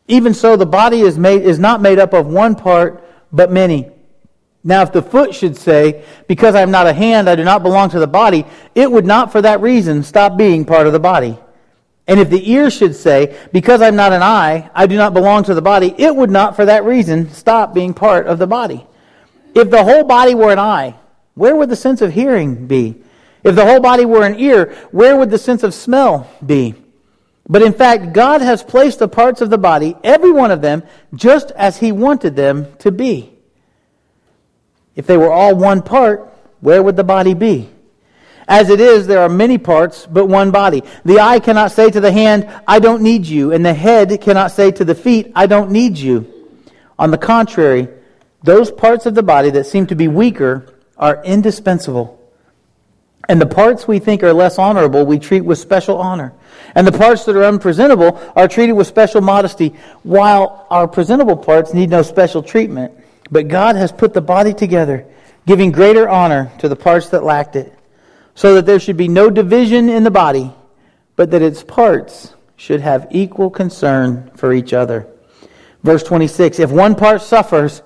Even 0.08 0.34
so, 0.34 0.56
the 0.56 0.66
body 0.66 1.00
is, 1.00 1.18
made, 1.18 1.42
is 1.42 1.58
not 1.58 1.80
made 1.80 1.98
up 1.98 2.14
of 2.14 2.26
one 2.26 2.54
part, 2.54 3.04
but 3.30 3.52
many. 3.52 3.90
Now, 4.64 4.82
if 4.82 4.92
the 4.92 5.02
foot 5.02 5.34
should 5.34 5.56
say, 5.56 6.04
Because 6.26 6.54
I 6.54 6.62
am 6.62 6.70
not 6.70 6.86
a 6.86 6.92
hand, 6.92 7.28
I 7.28 7.36
do 7.36 7.44
not 7.44 7.62
belong 7.62 7.90
to 7.90 7.98
the 7.98 8.06
body, 8.06 8.44
it 8.74 8.90
would 8.90 9.06
not 9.06 9.32
for 9.32 9.42
that 9.42 9.60
reason 9.60 10.02
stop 10.02 10.36
being 10.36 10.64
part 10.64 10.86
of 10.86 10.92
the 10.92 11.00
body. 11.00 11.38
And 12.08 12.18
if 12.18 12.30
the 12.30 12.50
ear 12.50 12.70
should 12.70 12.96
say, 12.96 13.38
Because 13.52 13.82
I'm 13.82 13.94
not 13.94 14.14
an 14.14 14.22
eye, 14.22 14.70
I 14.74 14.86
do 14.86 14.96
not 14.96 15.12
belong 15.12 15.44
to 15.44 15.54
the 15.54 15.62
body, 15.62 15.94
it 15.98 16.16
would 16.16 16.30
not, 16.30 16.56
for 16.56 16.64
that 16.64 16.84
reason, 16.84 17.30
stop 17.30 17.74
being 17.74 17.92
part 17.92 18.26
of 18.26 18.38
the 18.38 18.46
body. 18.46 18.84
If 19.54 19.70
the 19.70 19.84
whole 19.84 20.04
body 20.04 20.34
were 20.34 20.50
an 20.50 20.58
eye, 20.58 20.96
where 21.34 21.54
would 21.54 21.68
the 21.68 21.76
sense 21.76 22.00
of 22.00 22.12
hearing 22.12 22.66
be? 22.66 22.96
If 23.44 23.54
the 23.54 23.64
whole 23.64 23.80
body 23.80 24.06
were 24.06 24.24
an 24.24 24.40
ear, 24.40 24.74
where 24.90 25.16
would 25.16 25.30
the 25.30 25.38
sense 25.38 25.62
of 25.62 25.74
smell 25.74 26.28
be? 26.44 26.74
But 27.46 27.62
in 27.62 27.72
fact, 27.72 28.12
God 28.12 28.40
has 28.40 28.62
placed 28.62 28.98
the 28.98 29.08
parts 29.08 29.40
of 29.40 29.50
the 29.50 29.58
body, 29.58 29.94
every 30.02 30.32
one 30.32 30.50
of 30.50 30.62
them, 30.62 30.82
just 31.14 31.50
as 31.52 31.78
He 31.78 31.92
wanted 31.92 32.36
them 32.36 32.74
to 32.78 32.90
be. 32.90 33.32
If 34.96 35.06
they 35.06 35.16
were 35.16 35.30
all 35.30 35.54
one 35.54 35.82
part, 35.82 36.32
where 36.60 36.82
would 36.82 36.96
the 36.96 37.04
body 37.04 37.34
be? 37.34 37.70
As 38.48 38.70
it 38.70 38.80
is, 38.80 39.06
there 39.06 39.20
are 39.20 39.28
many 39.28 39.58
parts, 39.58 40.06
but 40.06 40.24
one 40.24 40.50
body. 40.50 40.82
The 41.04 41.20
eye 41.20 41.38
cannot 41.38 41.70
say 41.70 41.90
to 41.90 42.00
the 42.00 42.10
hand, 42.10 42.48
I 42.66 42.78
don't 42.78 43.02
need 43.02 43.26
you, 43.26 43.52
and 43.52 43.64
the 43.64 43.74
head 43.74 44.22
cannot 44.22 44.52
say 44.52 44.70
to 44.70 44.86
the 44.86 44.94
feet, 44.94 45.32
I 45.36 45.46
don't 45.46 45.70
need 45.70 45.98
you. 45.98 46.56
On 46.98 47.10
the 47.10 47.18
contrary, 47.18 47.88
those 48.42 48.70
parts 48.70 49.04
of 49.04 49.14
the 49.14 49.22
body 49.22 49.50
that 49.50 49.66
seem 49.66 49.86
to 49.88 49.94
be 49.94 50.08
weaker 50.08 50.74
are 50.96 51.22
indispensable. 51.24 52.14
And 53.28 53.38
the 53.38 53.46
parts 53.46 53.86
we 53.86 53.98
think 53.98 54.22
are 54.22 54.32
less 54.32 54.58
honorable, 54.58 55.04
we 55.04 55.18
treat 55.18 55.42
with 55.42 55.58
special 55.58 55.98
honor. 55.98 56.32
And 56.74 56.86
the 56.86 56.92
parts 56.92 57.26
that 57.26 57.36
are 57.36 57.44
unpresentable 57.44 58.18
are 58.34 58.48
treated 58.48 58.72
with 58.72 58.86
special 58.86 59.20
modesty, 59.20 59.74
while 60.02 60.66
our 60.70 60.88
presentable 60.88 61.36
parts 61.36 61.74
need 61.74 61.90
no 61.90 62.00
special 62.00 62.42
treatment. 62.42 62.94
But 63.30 63.48
God 63.48 63.76
has 63.76 63.92
put 63.92 64.14
the 64.14 64.22
body 64.22 64.54
together, 64.54 65.04
giving 65.46 65.70
greater 65.70 66.08
honor 66.08 66.50
to 66.60 66.68
the 66.70 66.76
parts 66.76 67.10
that 67.10 67.22
lacked 67.22 67.54
it 67.54 67.77
so 68.38 68.54
that 68.54 68.66
there 68.66 68.78
should 68.78 68.96
be 68.96 69.08
no 69.08 69.28
division 69.30 69.88
in 69.88 70.04
the 70.04 70.12
body, 70.12 70.52
but 71.16 71.32
that 71.32 71.42
its 71.42 71.64
parts 71.64 72.34
should 72.54 72.80
have 72.80 73.08
equal 73.10 73.50
concern 73.50 74.30
for 74.36 74.52
each 74.52 74.72
other. 74.72 75.08
Verse 75.82 76.04
26 76.04 76.60
If 76.60 76.70
one 76.70 76.94
part 76.94 77.20
suffers, 77.20 77.82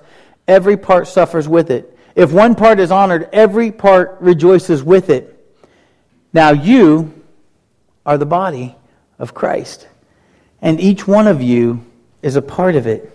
every 0.47 0.77
part 0.77 1.07
suffers 1.07 1.47
with 1.47 1.71
it. 1.71 1.97
If 2.13 2.31
one 2.31 2.53
part 2.53 2.79
is 2.79 2.91
honored, 2.91 3.29
every 3.33 3.71
part 3.71 4.17
rejoices 4.19 4.83
with 4.83 5.09
it. 5.09 5.43
Now 6.33 6.51
you 6.51 7.19
are 8.05 8.19
the 8.19 8.27
body 8.27 8.75
of 9.17 9.33
Christ, 9.33 9.87
and 10.61 10.79
each 10.79 11.07
one 11.07 11.25
of 11.25 11.41
you 11.41 11.83
is 12.21 12.35
a 12.35 12.43
part 12.43 12.75
of 12.75 12.85
it. 12.85 13.09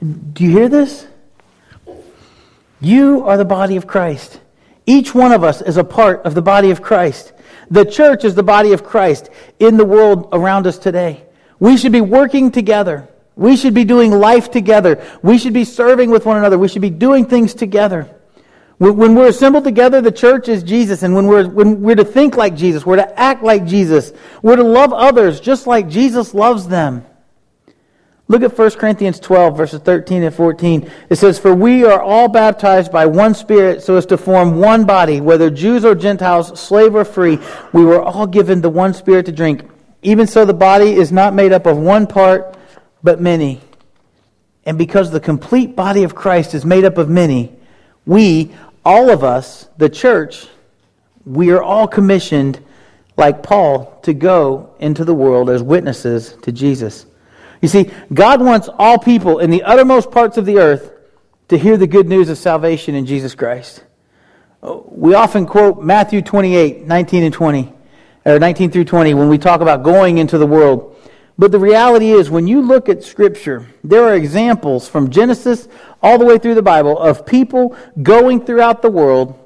Do 0.00 0.42
you 0.42 0.50
hear 0.50 0.68
this? 0.68 1.06
You 2.80 3.22
are 3.22 3.36
the 3.36 3.44
body 3.44 3.76
of 3.76 3.86
Christ. 3.86 4.40
Each 4.86 5.14
one 5.14 5.32
of 5.32 5.42
us 5.42 5.60
is 5.60 5.76
a 5.76 5.84
part 5.84 6.24
of 6.24 6.34
the 6.34 6.42
body 6.42 6.70
of 6.70 6.80
Christ. 6.80 7.32
The 7.70 7.84
church 7.84 8.24
is 8.24 8.34
the 8.34 8.44
body 8.44 8.72
of 8.72 8.84
Christ 8.84 9.30
in 9.58 9.76
the 9.76 9.84
world 9.84 10.28
around 10.32 10.66
us 10.66 10.78
today. 10.78 11.24
We 11.58 11.76
should 11.76 11.92
be 11.92 12.00
working 12.00 12.52
together. 12.52 13.08
We 13.34 13.56
should 13.56 13.74
be 13.74 13.84
doing 13.84 14.12
life 14.12 14.50
together. 14.50 15.04
We 15.22 15.38
should 15.38 15.52
be 15.52 15.64
serving 15.64 16.10
with 16.10 16.24
one 16.24 16.38
another. 16.38 16.58
We 16.58 16.68
should 16.68 16.82
be 16.82 16.90
doing 16.90 17.26
things 17.26 17.52
together. 17.52 18.08
When 18.78 19.14
we're 19.14 19.28
assembled 19.28 19.64
together, 19.64 20.00
the 20.00 20.12
church 20.12 20.48
is 20.48 20.62
Jesus. 20.62 21.02
And 21.02 21.14
when 21.14 21.26
we're, 21.26 21.48
when 21.48 21.80
we're 21.80 21.96
to 21.96 22.04
think 22.04 22.36
like 22.36 22.54
Jesus, 22.54 22.86
we're 22.86 22.96
to 22.96 23.18
act 23.18 23.42
like 23.42 23.64
Jesus, 23.64 24.12
we're 24.42 24.56
to 24.56 24.62
love 24.62 24.92
others 24.92 25.40
just 25.40 25.66
like 25.66 25.88
Jesus 25.88 26.34
loves 26.34 26.68
them. 26.68 27.04
Look 28.28 28.42
at 28.42 28.58
1 28.58 28.70
Corinthians 28.72 29.20
12, 29.20 29.56
verses 29.56 29.80
13 29.82 30.24
and 30.24 30.34
14. 30.34 30.90
It 31.10 31.16
says, 31.16 31.38
For 31.38 31.54
we 31.54 31.84
are 31.84 32.02
all 32.02 32.28
baptized 32.28 32.90
by 32.90 33.06
one 33.06 33.34
Spirit 33.34 33.82
so 33.82 33.96
as 33.96 34.06
to 34.06 34.16
form 34.16 34.58
one 34.58 34.84
body, 34.84 35.20
whether 35.20 35.48
Jews 35.48 35.84
or 35.84 35.94
Gentiles, 35.94 36.58
slave 36.60 36.96
or 36.96 37.04
free. 37.04 37.38
We 37.72 37.84
were 37.84 38.02
all 38.02 38.26
given 38.26 38.60
the 38.60 38.70
one 38.70 38.94
Spirit 38.94 39.26
to 39.26 39.32
drink. 39.32 39.62
Even 40.02 40.26
so, 40.26 40.44
the 40.44 40.54
body 40.54 40.92
is 40.92 41.12
not 41.12 41.34
made 41.34 41.52
up 41.52 41.66
of 41.66 41.78
one 41.78 42.06
part, 42.06 42.56
but 43.02 43.20
many. 43.20 43.60
And 44.64 44.76
because 44.76 45.12
the 45.12 45.20
complete 45.20 45.76
body 45.76 46.02
of 46.02 46.16
Christ 46.16 46.52
is 46.52 46.64
made 46.64 46.84
up 46.84 46.98
of 46.98 47.08
many, 47.08 47.52
we, 48.06 48.52
all 48.84 49.08
of 49.08 49.22
us, 49.22 49.68
the 49.76 49.88
church, 49.88 50.48
we 51.24 51.50
are 51.52 51.62
all 51.62 51.86
commissioned, 51.86 52.60
like 53.16 53.44
Paul, 53.44 54.00
to 54.02 54.12
go 54.12 54.74
into 54.80 55.04
the 55.04 55.14
world 55.14 55.48
as 55.48 55.62
witnesses 55.62 56.36
to 56.42 56.50
Jesus. 56.50 57.06
You 57.62 57.68
see, 57.68 57.90
God 58.12 58.40
wants 58.40 58.68
all 58.78 58.98
people 58.98 59.38
in 59.38 59.50
the 59.50 59.62
uttermost 59.62 60.10
parts 60.10 60.36
of 60.36 60.46
the 60.46 60.58
earth 60.58 60.92
to 61.48 61.58
hear 61.58 61.76
the 61.76 61.86
good 61.86 62.08
news 62.08 62.28
of 62.28 62.38
salvation 62.38 62.94
in 62.94 63.06
Jesus 63.06 63.34
Christ. 63.34 63.84
We 64.62 65.14
often 65.14 65.46
quote 65.46 65.82
Matthew 65.82 66.22
28, 66.22 66.86
19 66.86 67.22
and 67.22 67.34
20, 67.34 67.72
or 68.24 68.38
19 68.38 68.70
through 68.70 68.84
20, 68.84 69.14
when 69.14 69.28
we 69.28 69.38
talk 69.38 69.60
about 69.60 69.82
going 69.82 70.18
into 70.18 70.38
the 70.38 70.46
world. 70.46 70.96
But 71.38 71.52
the 71.52 71.58
reality 71.58 72.10
is, 72.10 72.30
when 72.30 72.46
you 72.46 72.62
look 72.62 72.88
at 72.88 73.04
Scripture, 73.04 73.66
there 73.84 74.04
are 74.04 74.14
examples 74.14 74.88
from 74.88 75.10
Genesis 75.10 75.68
all 76.02 76.18
the 76.18 76.24
way 76.24 76.38
through 76.38 76.54
the 76.54 76.62
Bible 76.62 76.98
of 76.98 77.26
people 77.26 77.76
going 78.02 78.44
throughout 78.44 78.80
the 78.80 78.90
world 78.90 79.38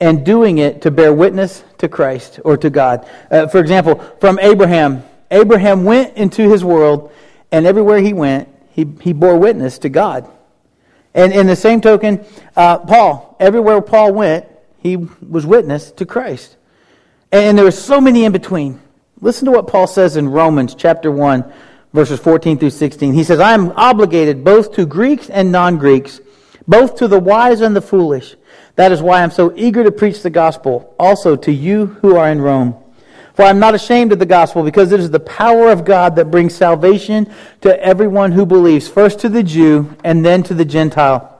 and 0.00 0.24
doing 0.24 0.58
it 0.58 0.82
to 0.82 0.90
bear 0.90 1.12
witness 1.12 1.64
to 1.78 1.88
Christ 1.88 2.38
or 2.44 2.56
to 2.58 2.70
God. 2.70 3.08
Uh, 3.30 3.48
for 3.48 3.58
example, 3.58 3.98
from 4.20 4.38
Abraham, 4.38 5.02
Abraham 5.30 5.84
went 5.84 6.16
into 6.16 6.48
his 6.48 6.64
world, 6.64 7.12
and 7.50 7.66
everywhere 7.66 8.00
he 8.00 8.12
went, 8.12 8.48
he, 8.72 8.86
he 9.00 9.12
bore 9.12 9.38
witness 9.38 9.78
to 9.78 9.88
God. 9.88 10.30
And 11.14 11.32
in 11.32 11.46
the 11.46 11.56
same 11.56 11.80
token, 11.80 12.24
uh, 12.54 12.78
Paul, 12.78 13.36
everywhere 13.40 13.80
Paul 13.80 14.12
went, 14.12 14.46
he 14.78 14.96
was 14.96 15.46
witness 15.46 15.90
to 15.92 16.06
Christ. 16.06 16.56
And 17.32 17.56
there 17.56 17.64
were 17.64 17.70
so 17.70 18.00
many 18.00 18.24
in 18.24 18.32
between. 18.32 18.80
Listen 19.20 19.46
to 19.46 19.50
what 19.50 19.66
Paul 19.66 19.86
says 19.86 20.16
in 20.16 20.28
Romans 20.28 20.74
chapter 20.74 21.10
1, 21.10 21.52
verses 21.92 22.20
14 22.20 22.58
through 22.58 22.70
16. 22.70 23.14
He 23.14 23.24
says, 23.24 23.40
I 23.40 23.54
am 23.54 23.72
obligated 23.72 24.44
both 24.44 24.74
to 24.74 24.84
Greeks 24.84 25.30
and 25.30 25.50
non 25.50 25.78
Greeks, 25.78 26.20
both 26.68 26.96
to 26.96 27.08
the 27.08 27.18
wise 27.18 27.62
and 27.62 27.74
the 27.74 27.80
foolish. 27.80 28.36
That 28.74 28.92
is 28.92 29.00
why 29.00 29.22
I'm 29.22 29.30
so 29.30 29.54
eager 29.56 29.82
to 29.82 29.90
preach 29.90 30.22
the 30.22 30.30
gospel 30.30 30.94
also 30.98 31.34
to 31.34 31.52
you 31.52 31.86
who 31.86 32.16
are 32.16 32.28
in 32.28 32.42
Rome. 32.42 32.76
For 33.36 33.42
I'm 33.42 33.58
not 33.58 33.74
ashamed 33.74 34.12
of 34.12 34.18
the 34.18 34.24
gospel 34.24 34.62
because 34.62 34.92
it 34.92 34.98
is 34.98 35.10
the 35.10 35.20
power 35.20 35.70
of 35.70 35.84
God 35.84 36.16
that 36.16 36.30
brings 36.30 36.54
salvation 36.54 37.30
to 37.60 37.78
everyone 37.84 38.32
who 38.32 38.46
believes, 38.46 38.88
first 38.88 39.20
to 39.20 39.28
the 39.28 39.42
Jew 39.42 39.94
and 40.02 40.24
then 40.24 40.42
to 40.44 40.54
the 40.54 40.64
Gentile. 40.64 41.38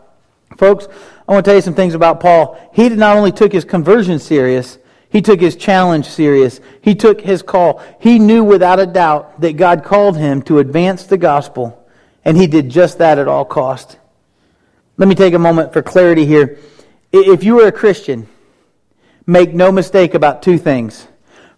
Folks, 0.58 0.88
I 1.26 1.32
want 1.32 1.46
to 1.46 1.48
tell 1.48 1.56
you 1.56 1.62
some 1.62 1.74
things 1.74 1.94
about 1.94 2.20
Paul. 2.20 2.60
He 2.74 2.90
not 2.90 3.16
only 3.16 3.32
took 3.32 3.50
his 3.50 3.64
conversion 3.64 4.18
serious, 4.18 4.78
he 5.08 5.22
took 5.22 5.40
his 5.40 5.56
challenge 5.56 6.06
serious. 6.06 6.60
He 6.82 6.94
took 6.94 7.22
his 7.22 7.40
call. 7.40 7.82
He 7.98 8.18
knew 8.18 8.44
without 8.44 8.78
a 8.78 8.86
doubt 8.86 9.40
that 9.40 9.56
God 9.56 9.82
called 9.82 10.18
him 10.18 10.42
to 10.42 10.58
advance 10.58 11.04
the 11.04 11.16
gospel, 11.16 11.88
and 12.26 12.36
he 12.36 12.46
did 12.46 12.68
just 12.68 12.98
that 12.98 13.18
at 13.18 13.26
all 13.26 13.46
cost. 13.46 13.96
Let 14.98 15.08
me 15.08 15.14
take 15.14 15.32
a 15.32 15.38
moment 15.38 15.72
for 15.72 15.80
clarity 15.80 16.26
here. 16.26 16.58
If 17.10 17.42
you 17.42 17.58
are 17.62 17.68
a 17.68 17.72
Christian, 17.72 18.28
make 19.26 19.54
no 19.54 19.72
mistake 19.72 20.12
about 20.12 20.42
two 20.42 20.58
things. 20.58 21.06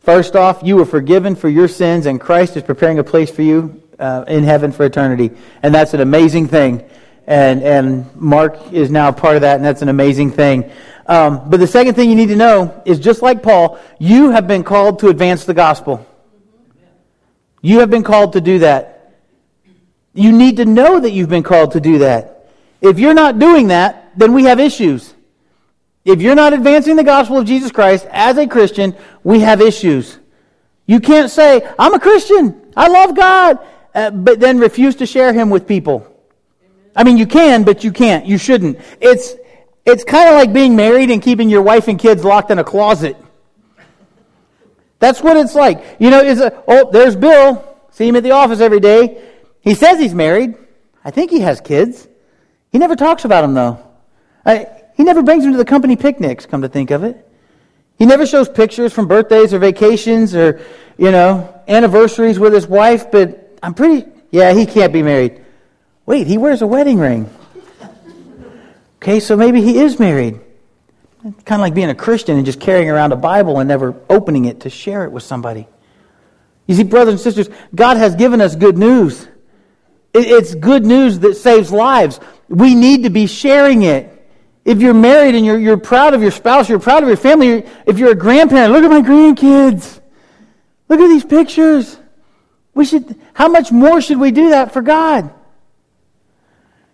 First 0.08 0.36
off, 0.36 0.62
you 0.62 0.76
were 0.76 0.86
forgiven 0.86 1.36
for 1.36 1.50
your 1.50 1.68
sins, 1.68 2.06
and 2.06 2.18
Christ 2.18 2.56
is 2.56 2.62
preparing 2.62 2.98
a 2.98 3.04
place 3.04 3.30
for 3.30 3.42
you 3.42 3.82
uh, 3.98 4.24
in 4.26 4.42
heaven 4.42 4.72
for 4.72 4.86
eternity. 4.86 5.32
And 5.62 5.74
that's 5.74 5.92
an 5.92 6.00
amazing 6.00 6.48
thing. 6.48 6.88
And, 7.26 7.62
and 7.62 8.16
Mark 8.16 8.72
is 8.72 8.90
now 8.90 9.12
part 9.12 9.36
of 9.36 9.42
that, 9.42 9.56
and 9.56 9.64
that's 9.66 9.82
an 9.82 9.90
amazing 9.90 10.30
thing. 10.30 10.70
Um, 11.04 11.50
but 11.50 11.60
the 11.60 11.66
second 11.66 11.92
thing 11.92 12.08
you 12.08 12.16
need 12.16 12.30
to 12.30 12.36
know 12.36 12.82
is 12.86 12.98
just 12.98 13.20
like 13.20 13.42
Paul, 13.42 13.78
you 13.98 14.30
have 14.30 14.48
been 14.48 14.64
called 14.64 15.00
to 15.00 15.08
advance 15.08 15.44
the 15.44 15.52
gospel. 15.52 16.06
You 17.60 17.80
have 17.80 17.90
been 17.90 18.02
called 18.02 18.32
to 18.32 18.40
do 18.40 18.60
that. 18.60 19.12
You 20.14 20.32
need 20.32 20.56
to 20.56 20.64
know 20.64 21.00
that 21.00 21.10
you've 21.10 21.28
been 21.28 21.42
called 21.42 21.72
to 21.72 21.82
do 21.82 21.98
that. 21.98 22.48
If 22.80 22.98
you're 22.98 23.12
not 23.12 23.38
doing 23.38 23.68
that, 23.68 24.18
then 24.18 24.32
we 24.32 24.44
have 24.44 24.58
issues. 24.58 25.12
If 26.04 26.22
you're 26.22 26.34
not 26.34 26.52
advancing 26.52 26.96
the 26.96 27.04
gospel 27.04 27.38
of 27.38 27.46
Jesus 27.46 27.70
Christ 27.70 28.06
as 28.10 28.38
a 28.38 28.46
Christian, 28.46 28.96
we 29.24 29.40
have 29.40 29.60
issues. 29.60 30.18
You 30.86 31.00
can't 31.00 31.30
say, 31.30 31.68
I'm 31.78 31.94
a 31.94 32.00
Christian, 32.00 32.72
I 32.76 32.88
love 32.88 33.14
God, 33.14 33.58
uh, 33.94 34.10
but 34.10 34.40
then 34.40 34.58
refuse 34.58 34.96
to 34.96 35.06
share 35.06 35.32
Him 35.32 35.50
with 35.50 35.66
people. 35.66 36.06
I 36.96 37.04
mean, 37.04 37.18
you 37.18 37.26
can, 37.26 37.62
but 37.62 37.84
you 37.84 37.92
can't. 37.92 38.26
You 38.26 38.38
shouldn't. 38.38 38.78
It's, 39.00 39.34
it's 39.84 40.02
kind 40.02 40.28
of 40.28 40.34
like 40.34 40.52
being 40.52 40.74
married 40.74 41.10
and 41.10 41.22
keeping 41.22 41.48
your 41.48 41.62
wife 41.62 41.88
and 41.88 41.98
kids 41.98 42.24
locked 42.24 42.50
in 42.50 42.58
a 42.58 42.64
closet. 42.64 43.16
That's 44.98 45.22
what 45.22 45.36
it's 45.36 45.54
like. 45.54 45.96
You 46.00 46.10
know, 46.10 46.20
is 46.20 46.40
a, 46.40 46.62
oh, 46.66 46.90
there's 46.90 47.14
Bill. 47.14 47.64
See 47.90 48.08
him 48.08 48.16
at 48.16 48.22
the 48.22 48.32
office 48.32 48.60
every 48.60 48.80
day. 48.80 49.22
He 49.60 49.74
says 49.74 49.98
he's 49.98 50.14
married. 50.14 50.54
I 51.04 51.10
think 51.10 51.30
he 51.30 51.40
has 51.40 51.60
kids. 51.60 52.08
He 52.72 52.78
never 52.78 52.96
talks 52.96 53.24
about 53.24 53.42
them, 53.42 53.54
though. 53.54 53.78
I, 54.44 54.66
he 54.98 55.04
never 55.04 55.22
brings 55.22 55.44
them 55.44 55.52
to 55.52 55.58
the 55.58 55.64
company 55.64 55.94
picnics, 55.94 56.44
come 56.44 56.60
to 56.62 56.68
think 56.68 56.90
of 56.90 57.04
it. 57.04 57.24
He 57.98 58.04
never 58.04 58.26
shows 58.26 58.48
pictures 58.48 58.92
from 58.92 59.06
birthdays 59.06 59.54
or 59.54 59.60
vacations 59.60 60.34
or, 60.34 60.60
you 60.98 61.12
know, 61.12 61.54
anniversaries 61.68 62.38
with 62.38 62.52
his 62.52 62.66
wife, 62.66 63.10
but 63.12 63.56
I'm 63.62 63.74
pretty, 63.74 64.06
yeah, 64.32 64.52
he 64.52 64.66
can't 64.66 64.92
be 64.92 65.02
married. 65.02 65.40
Wait, 66.04 66.26
he 66.26 66.36
wears 66.36 66.62
a 66.62 66.66
wedding 66.66 66.98
ring. 66.98 67.30
Okay, 68.96 69.20
so 69.20 69.36
maybe 69.36 69.62
he 69.62 69.78
is 69.78 70.00
married. 70.00 70.40
It's 71.24 71.44
kind 71.44 71.60
of 71.60 71.64
like 71.64 71.74
being 71.74 71.90
a 71.90 71.94
Christian 71.94 72.36
and 72.36 72.44
just 72.44 72.60
carrying 72.60 72.90
around 72.90 73.12
a 73.12 73.16
Bible 73.16 73.60
and 73.60 73.68
never 73.68 73.94
opening 74.10 74.46
it 74.46 74.60
to 74.60 74.70
share 74.70 75.04
it 75.04 75.12
with 75.12 75.22
somebody. 75.22 75.68
You 76.66 76.74
see, 76.74 76.82
brothers 76.82 77.14
and 77.14 77.20
sisters, 77.20 77.48
God 77.72 77.98
has 77.98 78.16
given 78.16 78.40
us 78.40 78.56
good 78.56 78.76
news. 78.76 79.28
It's 80.12 80.56
good 80.56 80.84
news 80.84 81.20
that 81.20 81.36
saves 81.36 81.70
lives. 81.70 82.18
We 82.48 82.74
need 82.74 83.04
to 83.04 83.10
be 83.10 83.28
sharing 83.28 83.82
it. 83.82 84.16
If 84.68 84.82
you're 84.82 84.92
married 84.92 85.34
and 85.34 85.46
you're, 85.46 85.58
you're 85.58 85.78
proud 85.78 86.12
of 86.12 86.20
your 86.20 86.30
spouse, 86.30 86.68
you're 86.68 86.78
proud 86.78 87.02
of 87.02 87.08
your 87.08 87.16
family, 87.16 87.64
if 87.86 87.98
you're 87.98 88.10
a 88.10 88.14
grandparent, 88.14 88.70
look 88.70 88.84
at 88.84 88.90
my 88.90 89.00
grandkids. 89.00 89.98
Look 90.90 91.00
at 91.00 91.08
these 91.08 91.24
pictures. 91.24 91.96
We 92.74 92.84
should, 92.84 93.18
how 93.32 93.48
much 93.48 93.72
more 93.72 94.02
should 94.02 94.20
we 94.20 94.30
do 94.30 94.50
that 94.50 94.74
for 94.74 94.82
God? 94.82 95.32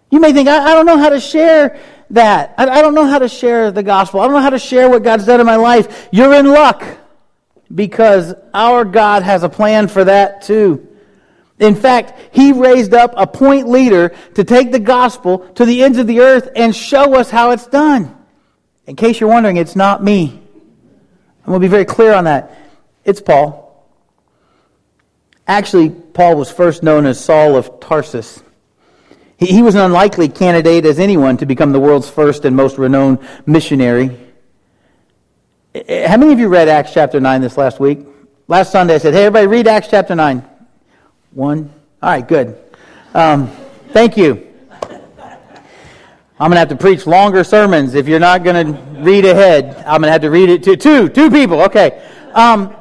You 0.09 0.21
may 0.21 0.33
think, 0.33 0.49
I, 0.49 0.71
I 0.71 0.75
don't 0.75 0.87
know 0.87 0.99
how 0.99 1.09
to 1.09 1.19
share 1.19 1.81
that. 2.11 2.55
I, 2.57 2.69
I 2.69 2.81
don't 2.81 2.95
know 2.95 3.07
how 3.07 3.19
to 3.19 3.29
share 3.29 3.73
the 3.73 3.83
gospel. 3.83 4.21
I 4.21 4.27
don't 4.27 4.35
know 4.35 4.41
how 4.41 4.51
to 4.51 4.59
share 4.61 4.89
what 4.89 5.03
God's 5.03 5.27
done 5.27 5.41
in 5.41 5.47
my 5.47 5.57
life. 5.57 6.09
You're 6.13 6.33
in 6.35 6.47
luck 6.47 6.85
because 7.75 8.35
our 8.55 8.85
God 8.85 9.25
has 9.25 9.43
a 9.43 9.49
plan 9.49 9.89
for 9.89 10.05
that 10.05 10.43
too. 10.43 10.94
In 11.59 11.75
fact, 11.75 12.35
he 12.35 12.53
raised 12.53 12.95
up 12.95 13.15
a 13.17 13.27
point 13.27 13.69
leader 13.69 14.15
to 14.35 14.45
take 14.45 14.73
the 14.73 14.81
gospel 14.81 15.39
to 15.55 15.65
the 15.65 15.83
ends 15.85 15.99
of 15.99 16.07
the 16.07 16.21
earth 16.21 16.49
and 16.57 16.75
show 16.75 17.15
us 17.15 17.31
how 17.31 17.53
it's 17.53 17.67
done. 17.67 18.17
In 18.87 18.97
case 18.97 19.21
you're 19.21 19.31
wondering, 19.31 19.57
it's 19.57 19.77
not 19.77 20.03
me. 20.03 20.41
I'm 21.45 21.47
going 21.47 21.61
to 21.61 21.65
be 21.65 21.71
very 21.71 21.85
clear 21.85 22.13
on 22.13 22.25
that. 22.25 22.57
It's 23.05 23.21
Paul. 23.21 23.65
Actually, 25.47 25.91
Paul 25.91 26.37
was 26.37 26.51
first 26.51 26.83
known 26.83 27.07
as 27.07 27.23
Saul 27.23 27.57
of 27.57 27.81
Tarsus. 27.81 28.43
He, 29.37 29.63
was 29.63 29.75
an 29.75 29.83
unlikely 29.83 30.29
candidate 30.29 30.87
as 30.87 30.99
anyone 30.99 31.37
to 31.39 31.47
become 31.47 31.73
the 31.73 31.81
world's 31.81 32.09
first 32.09 32.45
and 32.45 32.57
most 32.57 32.79
renowned 32.79 33.19
missionary. 33.47 34.17
Eh, 35.75 35.83
eh, 35.87 36.09
how 36.09 36.17
many 36.17 36.33
of 36.33 36.39
you 36.39 36.49
read 36.49 36.69
Acts 36.69 36.95
chapter 36.95 37.21
9 37.21 37.41
this 37.43 37.59
last 37.59 37.79
week? 37.79 38.07
Last 38.49 38.73
Sunday 38.73 38.95
I 38.95 38.99
said, 38.99 39.13
hey, 39.13 39.27
everybody, 39.27 39.47
read 39.47 39.67
Acts 39.67 39.89
chapter 39.91 40.15
9. 40.15 40.43
One? 41.35 41.73
All 42.01 42.11
right, 42.11 42.27
good. 42.27 42.57
Um, 43.13 43.49
thank 43.91 44.17
you. 44.17 44.47
I'm 46.39 46.51
going 46.51 46.53
to 46.53 46.59
have 46.59 46.69
to 46.69 46.77
preach 46.77 47.09
longer 47.09 47.43
sermons 47.43 47.95
if 47.95 48.07
you're 48.07 48.21
not 48.21 48.45
going 48.45 48.67
to 48.67 49.01
read 49.01 49.25
ahead. 49.25 49.77
I'm 49.79 50.01
going 50.01 50.03
to 50.03 50.13
have 50.13 50.21
to 50.23 50.31
read 50.31 50.49
it 50.49 50.63
to 50.65 50.77
two, 50.77 51.09
two 51.09 51.31
people. 51.33 51.63
Okay. 51.63 52.09
Um, 52.35 52.77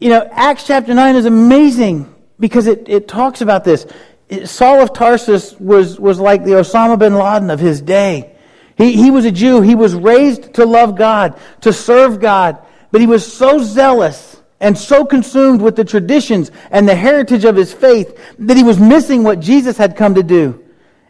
you 0.00 0.08
know, 0.08 0.26
Acts 0.32 0.66
chapter 0.66 0.94
9 0.94 1.16
is 1.16 1.26
amazing 1.26 2.14
because 2.40 2.66
it, 2.66 2.88
it 2.88 3.06
talks 3.06 3.42
about 3.42 3.64
this. 3.64 3.86
It, 4.30 4.48
Saul 4.48 4.80
of 4.80 4.94
Tarsus 4.94 5.52
was, 5.60 6.00
was 6.00 6.18
like 6.18 6.44
the 6.44 6.52
Osama 6.52 6.98
bin 6.98 7.14
Laden 7.14 7.50
of 7.50 7.60
his 7.60 7.82
day. 7.82 8.34
He, 8.78 8.92
he 8.92 9.10
was 9.10 9.26
a 9.26 9.32
Jew. 9.32 9.60
He 9.60 9.74
was 9.74 9.94
raised 9.94 10.54
to 10.54 10.64
love 10.64 10.96
God, 10.96 11.38
to 11.62 11.72
serve 11.72 12.18
God, 12.18 12.58
but 12.92 13.02
he 13.02 13.06
was 13.06 13.30
so 13.30 13.58
zealous 13.58 14.37
and 14.60 14.76
so 14.76 15.04
consumed 15.04 15.60
with 15.60 15.76
the 15.76 15.84
traditions 15.84 16.50
and 16.70 16.88
the 16.88 16.94
heritage 16.94 17.44
of 17.44 17.56
his 17.56 17.72
faith 17.72 18.18
that 18.38 18.56
he 18.56 18.62
was 18.62 18.78
missing 18.78 19.22
what 19.22 19.40
Jesus 19.40 19.76
had 19.76 19.96
come 19.96 20.14
to 20.14 20.22
do. 20.22 20.64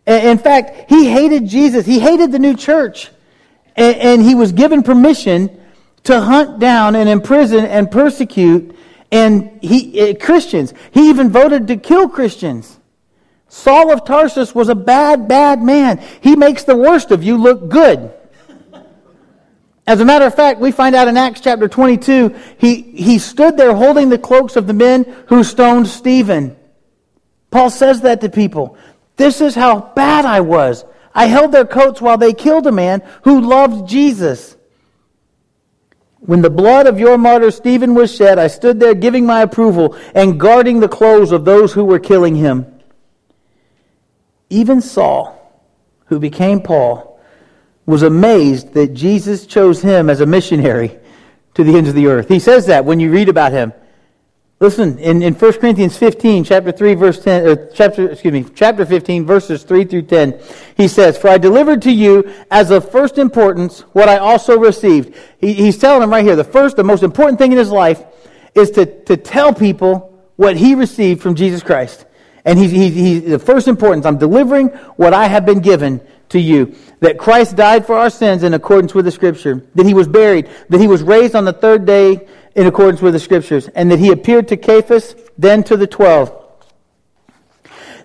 In 0.06 0.38
fact, 0.38 0.90
he 0.90 1.10
hated 1.10 1.46
Jesus. 1.46 1.86
He 1.86 1.98
hated 1.98 2.32
the 2.32 2.38
new 2.38 2.56
church. 2.56 3.10
And 3.76 4.22
he 4.22 4.34
was 4.34 4.52
given 4.52 4.82
permission 4.82 5.60
to 6.04 6.20
hunt 6.20 6.58
down 6.58 6.96
and 6.96 7.08
imprison 7.08 7.64
and 7.64 7.90
persecute 7.90 8.74
and 9.10 9.58
he, 9.62 10.00
uh, 10.00 10.14
Christians. 10.14 10.74
He 10.90 11.08
even 11.08 11.30
voted 11.30 11.68
to 11.68 11.76
kill 11.76 12.08
Christians. 12.08 12.78
Saul 13.48 13.92
of 13.92 14.04
Tarsus 14.04 14.54
was 14.54 14.68
a 14.68 14.74
bad, 14.74 15.28
bad 15.28 15.62
man. 15.62 16.02
He 16.20 16.36
makes 16.36 16.64
the 16.64 16.76
worst 16.76 17.10
of 17.10 17.24
you 17.24 17.38
look 17.38 17.68
good. 17.68 18.12
As 19.88 20.00
a 20.00 20.04
matter 20.04 20.26
of 20.26 20.35
fact, 20.35 20.61
we 20.61 20.71
find 20.71 20.95
out 20.95 21.09
in 21.09 21.16
Acts 21.16 21.40
chapter 21.40 21.66
22, 21.66 22.37
he, 22.59 22.83
he 22.83 23.18
stood 23.18 23.57
there 23.57 23.75
holding 23.75 24.11
the 24.11 24.18
cloaks 24.18 24.54
of 24.54 24.66
the 24.66 24.75
men 24.75 25.04
who 25.28 25.42
stoned 25.42 25.88
Stephen. 25.88 26.59
Paul 27.50 27.71
says 27.71 28.02
that 28.02 28.21
to 28.21 28.28
people. 28.28 28.76
This 29.16 29.40
is 29.40 29.54
how 29.54 29.80
bad 29.80 30.26
I 30.26 30.40
was. 30.40 30.85
I 31.14 31.25
held 31.25 31.52
their 31.52 31.64
coats 31.64 32.02
while 32.02 32.18
they 32.18 32.35
killed 32.35 32.66
a 32.66 32.71
man 32.71 33.02
who 33.25 33.40
loved 33.40 33.88
Jesus. 33.88 34.59
When 36.18 36.42
the 36.42 36.50
blood 36.50 36.87
of 36.87 37.00
your 37.00 37.16
martyr 37.16 37.50
Stephen 37.50 37.95
was 37.95 38.14
shed, 38.14 38.38
I 38.38 38.49
stood 38.49 38.80
there 38.80 38.95
giving 38.95 39.25
my 39.25 39.40
approval 39.40 39.97
and 40.14 40.38
guarding 40.38 40.80
the 40.80 40.88
clothes 40.88 41.33
of 41.33 41.47
those 41.47 41.73
who 41.73 41.85
were 41.87 41.99
killing 41.99 42.37
him. 42.37 42.66
Even 44.50 44.83
Saul, 44.83 45.35
who 46.09 46.18
became 46.18 46.61
Paul, 46.61 47.07
was 47.88 48.02
amazed 48.02 48.75
that 48.75 48.92
Jesus 48.92 49.47
chose 49.47 49.80
him 49.80 50.11
as 50.11 50.21
a 50.21 50.26
missionary 50.26 50.95
to 51.54 51.64
the 51.64 51.75
ends 51.75 51.88
of 51.88 51.95
the 51.95 52.07
earth. 52.07 52.28
He 52.28 52.38
says 52.38 52.66
that 52.66 52.85
when 52.85 53.00
you 53.00 53.11
read 53.11 53.30
about 53.30 53.52
him. 53.52 53.73
Listen, 54.61 54.99
in, 54.99 55.23
in 55.23 55.33
1 55.33 55.52
Corinthians 55.54 55.97
15, 55.97 56.45
chapter 56.45 56.71
3, 56.71 56.95
verse 56.95 57.18
10, 57.25 57.47
or 57.47 57.71
chapter, 57.73 58.11
excuse 58.11 58.33
me, 58.33 58.45
chapter 58.54 58.85
15, 58.85 59.25
verses 59.25 59.62
3 59.62 59.87
through 59.87 60.02
10, 60.02 60.38
he 60.76 60.87
says, 60.87 61.16
For 61.16 61.28
I 61.28 61.38
delivered 61.38 61.80
to 61.83 61.90
you 61.90 62.30
as 62.50 62.71
of 62.71 62.90
first 62.90 63.16
importance 63.16 63.80
what 63.92 64.11
I 64.11 64.18
also 64.18 64.59
received. 64.59 65.16
He, 65.38 65.54
he's 65.54 65.78
telling 65.78 66.02
them 66.02 66.11
right 66.11 66.25
here, 66.25 66.37
the 66.37 66.45
first, 66.45 66.76
the 66.76 66.85
most 66.85 67.02
important 67.02 67.38
thing 67.38 67.52
in 67.52 67.59
his 67.59 67.71
life 67.71 68.04
is 68.54 68.71
to, 68.73 68.85
to 69.04 69.16
tell 69.16 69.54
people 69.54 70.23
what 70.37 70.59
he 70.59 70.75
received 70.75 71.23
from 71.23 71.37
Jesus 71.37 71.62
Christ. 71.62 72.04
And 72.45 72.59
he's, 72.59 72.71
he's, 72.71 72.95
he's 72.95 73.25
the 73.25 73.38
first 73.38 73.66
importance. 73.66 74.04
I'm 74.04 74.18
delivering 74.18 74.68
what 74.97 75.14
I 75.14 75.26
have 75.26 75.47
been 75.47 75.61
given 75.61 76.02
to 76.30 76.38
you. 76.38 76.76
That 77.00 77.18
Christ 77.18 77.56
died 77.56 77.86
for 77.86 77.96
our 77.96 78.10
sins 78.10 78.42
in 78.42 78.54
accordance 78.54 78.94
with 78.94 79.04
the 79.04 79.10
Scripture. 79.10 79.62
That 79.74 79.86
he 79.86 79.94
was 79.94 80.08
buried. 80.08 80.48
That 80.68 80.80
he 80.80 80.88
was 80.88 81.02
raised 81.02 81.34
on 81.34 81.44
the 81.44 81.52
third 81.52 81.84
day 81.84 82.26
in 82.58 82.66
accordance 82.66 83.00
with 83.00 83.12
the 83.12 83.20
scriptures, 83.20 83.68
and 83.68 83.88
that 83.90 84.00
he 84.00 84.10
appeared 84.10 84.48
to 84.48 84.56
Cephas, 84.60 85.14
then 85.38 85.62
to 85.62 85.76
the 85.76 85.86
twelve. 85.86 86.34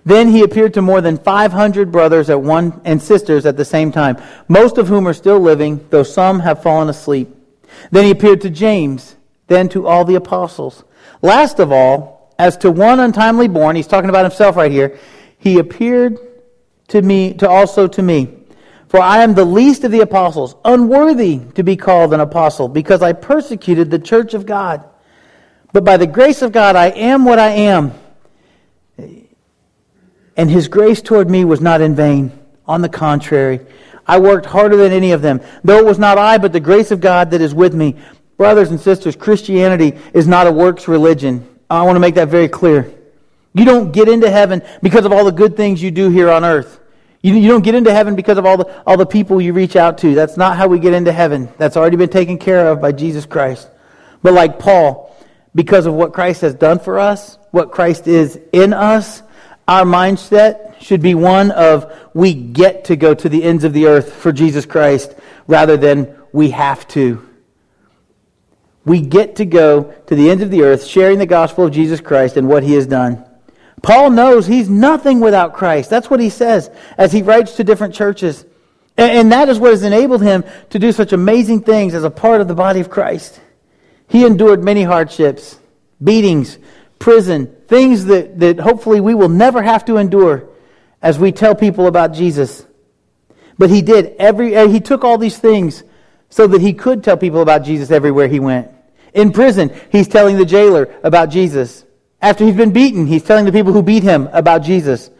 Then 0.04 0.28
he 0.28 0.44
appeared 0.44 0.74
to 0.74 0.82
more 0.82 1.00
than 1.00 1.16
500 1.16 1.90
brothers 1.90 2.30
at 2.30 2.40
one, 2.40 2.80
and 2.84 3.02
sisters 3.02 3.46
at 3.46 3.56
the 3.56 3.64
same 3.64 3.90
time, 3.90 4.22
most 4.46 4.78
of 4.78 4.86
whom 4.86 5.08
are 5.08 5.14
still 5.14 5.40
living, 5.40 5.84
though 5.90 6.04
some 6.04 6.38
have 6.40 6.62
fallen 6.62 6.88
asleep. 6.88 7.34
Then 7.90 8.04
he 8.04 8.12
appeared 8.12 8.42
to 8.42 8.50
James, 8.50 9.16
then 9.48 9.68
to 9.70 9.88
all 9.88 10.04
the 10.04 10.14
apostles. 10.14 10.84
Last 11.20 11.58
of 11.58 11.72
all, 11.72 12.32
as 12.38 12.56
to 12.58 12.70
one 12.70 13.00
untimely 13.00 13.48
born, 13.48 13.74
he's 13.74 13.88
talking 13.88 14.10
about 14.10 14.24
himself 14.24 14.54
right 14.54 14.70
here, 14.70 14.98
he 15.38 15.58
appeared 15.58 16.18
to 16.88 17.02
me, 17.02 17.32
to 17.34 17.48
also 17.48 17.88
to 17.88 18.02
me. 18.02 18.43
For 18.94 19.02
I 19.02 19.24
am 19.24 19.34
the 19.34 19.44
least 19.44 19.82
of 19.82 19.90
the 19.90 20.02
apostles, 20.02 20.54
unworthy 20.64 21.40
to 21.56 21.64
be 21.64 21.74
called 21.74 22.14
an 22.14 22.20
apostle, 22.20 22.68
because 22.68 23.02
I 23.02 23.12
persecuted 23.12 23.90
the 23.90 23.98
church 23.98 24.34
of 24.34 24.46
God. 24.46 24.84
But 25.72 25.82
by 25.82 25.96
the 25.96 26.06
grace 26.06 26.42
of 26.42 26.52
God, 26.52 26.76
I 26.76 26.90
am 26.90 27.24
what 27.24 27.40
I 27.40 27.48
am. 27.48 27.92
And 30.36 30.48
his 30.48 30.68
grace 30.68 31.02
toward 31.02 31.28
me 31.28 31.44
was 31.44 31.60
not 31.60 31.80
in 31.80 31.96
vain. 31.96 32.38
On 32.68 32.82
the 32.82 32.88
contrary, 32.88 33.58
I 34.06 34.20
worked 34.20 34.46
harder 34.46 34.76
than 34.76 34.92
any 34.92 35.10
of 35.10 35.22
them, 35.22 35.40
though 35.64 35.78
it 35.78 35.84
was 35.84 35.98
not 35.98 36.16
I, 36.16 36.38
but 36.38 36.52
the 36.52 36.60
grace 36.60 36.92
of 36.92 37.00
God 37.00 37.32
that 37.32 37.40
is 37.40 37.52
with 37.52 37.74
me. 37.74 37.96
Brothers 38.36 38.70
and 38.70 38.80
sisters, 38.80 39.16
Christianity 39.16 39.98
is 40.12 40.28
not 40.28 40.46
a 40.46 40.52
works 40.52 40.86
religion. 40.86 41.48
I 41.68 41.82
want 41.82 41.96
to 41.96 42.00
make 42.00 42.14
that 42.14 42.28
very 42.28 42.46
clear. 42.46 42.94
You 43.54 43.64
don't 43.64 43.90
get 43.90 44.08
into 44.08 44.30
heaven 44.30 44.62
because 44.84 45.04
of 45.04 45.10
all 45.10 45.24
the 45.24 45.32
good 45.32 45.56
things 45.56 45.82
you 45.82 45.90
do 45.90 46.10
here 46.10 46.30
on 46.30 46.44
earth. 46.44 46.78
You, 47.24 47.36
you 47.36 47.48
don't 47.48 47.64
get 47.64 47.74
into 47.74 47.90
heaven 47.90 48.16
because 48.16 48.36
of 48.36 48.44
all 48.44 48.58
the, 48.58 48.82
all 48.86 48.98
the 48.98 49.06
people 49.06 49.40
you 49.40 49.54
reach 49.54 49.76
out 49.76 49.96
to. 49.98 50.14
That's 50.14 50.36
not 50.36 50.58
how 50.58 50.68
we 50.68 50.78
get 50.78 50.92
into 50.92 51.10
heaven. 51.10 51.48
That's 51.56 51.74
already 51.74 51.96
been 51.96 52.10
taken 52.10 52.36
care 52.36 52.68
of 52.68 52.82
by 52.82 52.92
Jesus 52.92 53.24
Christ. 53.24 53.66
But 54.22 54.34
like 54.34 54.58
Paul, 54.58 55.16
because 55.54 55.86
of 55.86 55.94
what 55.94 56.12
Christ 56.12 56.42
has 56.42 56.52
done 56.54 56.80
for 56.80 56.98
us, 56.98 57.38
what 57.50 57.72
Christ 57.72 58.08
is 58.08 58.38
in 58.52 58.74
us, 58.74 59.22
our 59.66 59.84
mindset 59.86 60.78
should 60.82 61.00
be 61.00 61.14
one 61.14 61.50
of 61.52 61.90
we 62.12 62.34
get 62.34 62.84
to 62.86 62.96
go 62.96 63.14
to 63.14 63.28
the 63.30 63.42
ends 63.42 63.64
of 63.64 63.72
the 63.72 63.86
earth 63.86 64.12
for 64.12 64.30
Jesus 64.30 64.66
Christ 64.66 65.14
rather 65.46 65.78
than 65.78 66.14
we 66.30 66.50
have 66.50 66.86
to. 66.88 67.26
We 68.84 69.00
get 69.00 69.36
to 69.36 69.46
go 69.46 69.84
to 70.08 70.14
the 70.14 70.28
ends 70.28 70.42
of 70.42 70.50
the 70.50 70.60
earth 70.60 70.84
sharing 70.84 71.18
the 71.18 71.24
gospel 71.24 71.64
of 71.64 71.72
Jesus 71.72 72.02
Christ 72.02 72.36
and 72.36 72.48
what 72.48 72.64
he 72.64 72.74
has 72.74 72.86
done. 72.86 73.24
Paul 73.82 74.10
knows 74.10 74.46
he's 74.46 74.68
nothing 74.68 75.20
without 75.20 75.54
Christ. 75.54 75.90
That's 75.90 76.08
what 76.08 76.20
he 76.20 76.30
says 76.30 76.70
as 76.96 77.12
he 77.12 77.22
writes 77.22 77.56
to 77.56 77.64
different 77.64 77.94
churches. 77.94 78.44
And, 78.96 79.32
that 79.32 79.48
is 79.48 79.58
what 79.58 79.72
has 79.72 79.82
enabled 79.82 80.22
him 80.22 80.44
to 80.70 80.78
do 80.78 80.92
such 80.92 81.12
amazing 81.12 81.62
things 81.62 81.94
as 81.94 82.04
a 82.04 82.10
part 82.10 82.40
of 82.40 82.46
the 82.46 82.54
body 82.54 82.80
of 82.80 82.90
Christ. 82.90 83.40
He 84.08 84.24
endured 84.24 84.62
many 84.62 84.84
hardships, 84.84 85.58
beatings, 86.02 86.58
prison, 87.00 87.54
things 87.66 88.04
that, 88.04 88.38
that 88.38 88.60
hopefully 88.60 89.00
we 89.00 89.14
will 89.14 89.28
never 89.28 89.62
have 89.62 89.84
to 89.86 89.96
endure 89.96 90.48
as 91.02 91.18
we 91.18 91.32
tell 91.32 91.56
people 91.56 91.88
about 91.88 92.12
Jesus. 92.12 92.64
But 93.58 93.70
he 93.70 93.82
did 93.82 94.14
every, 94.18 94.54
eh, 94.54 94.68
he 94.68 94.80
took 94.80 95.02
all 95.02 95.18
these 95.18 95.38
things 95.38 95.82
so 96.30 96.46
that 96.46 96.60
he 96.60 96.72
could 96.72 97.02
tell 97.02 97.16
people 97.16 97.42
about 97.42 97.64
Jesus 97.64 97.90
everywhere 97.90 98.28
he 98.28 98.40
went. 98.40 98.70
In 99.12 99.32
prison, 99.32 99.72
he's 99.90 100.08
telling 100.08 100.36
the 100.36 100.44
jailer 100.44 100.94
about 101.02 101.30
Jesus. 101.30 101.84
After 102.24 102.46
he's 102.46 102.56
been 102.56 102.72
beaten, 102.72 103.06
he's 103.06 103.22
telling 103.22 103.44
the 103.44 103.52
people 103.52 103.74
who 103.74 103.82
beat 103.82 104.02
him 104.02 104.30
about 104.32 104.62
Jesus. 104.62 105.10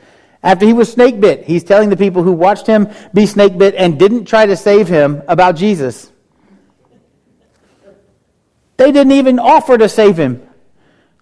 After 0.43 0.65
he 0.65 0.73
was 0.73 0.91
snake 0.91 1.21
bit, 1.21 1.45
he's 1.45 1.63
telling 1.63 1.91
the 1.91 1.99
people 1.99 2.23
who 2.23 2.33
watched 2.33 2.67
him 2.67 2.89
be 3.13 3.27
snake 3.27 3.59
bit 3.59 3.75
and 3.75 3.99
didn't 3.99 4.25
try 4.25 4.47
to 4.47 4.57
save 4.57 4.89
him 4.89 5.23
about 5.29 5.55
Jesus. 5.55 6.11
They 8.79 8.91
didn't 8.91 9.13
even 9.13 9.39
offer 9.39 9.77
to 9.77 9.87
save 9.87 10.17
him. 10.17 10.49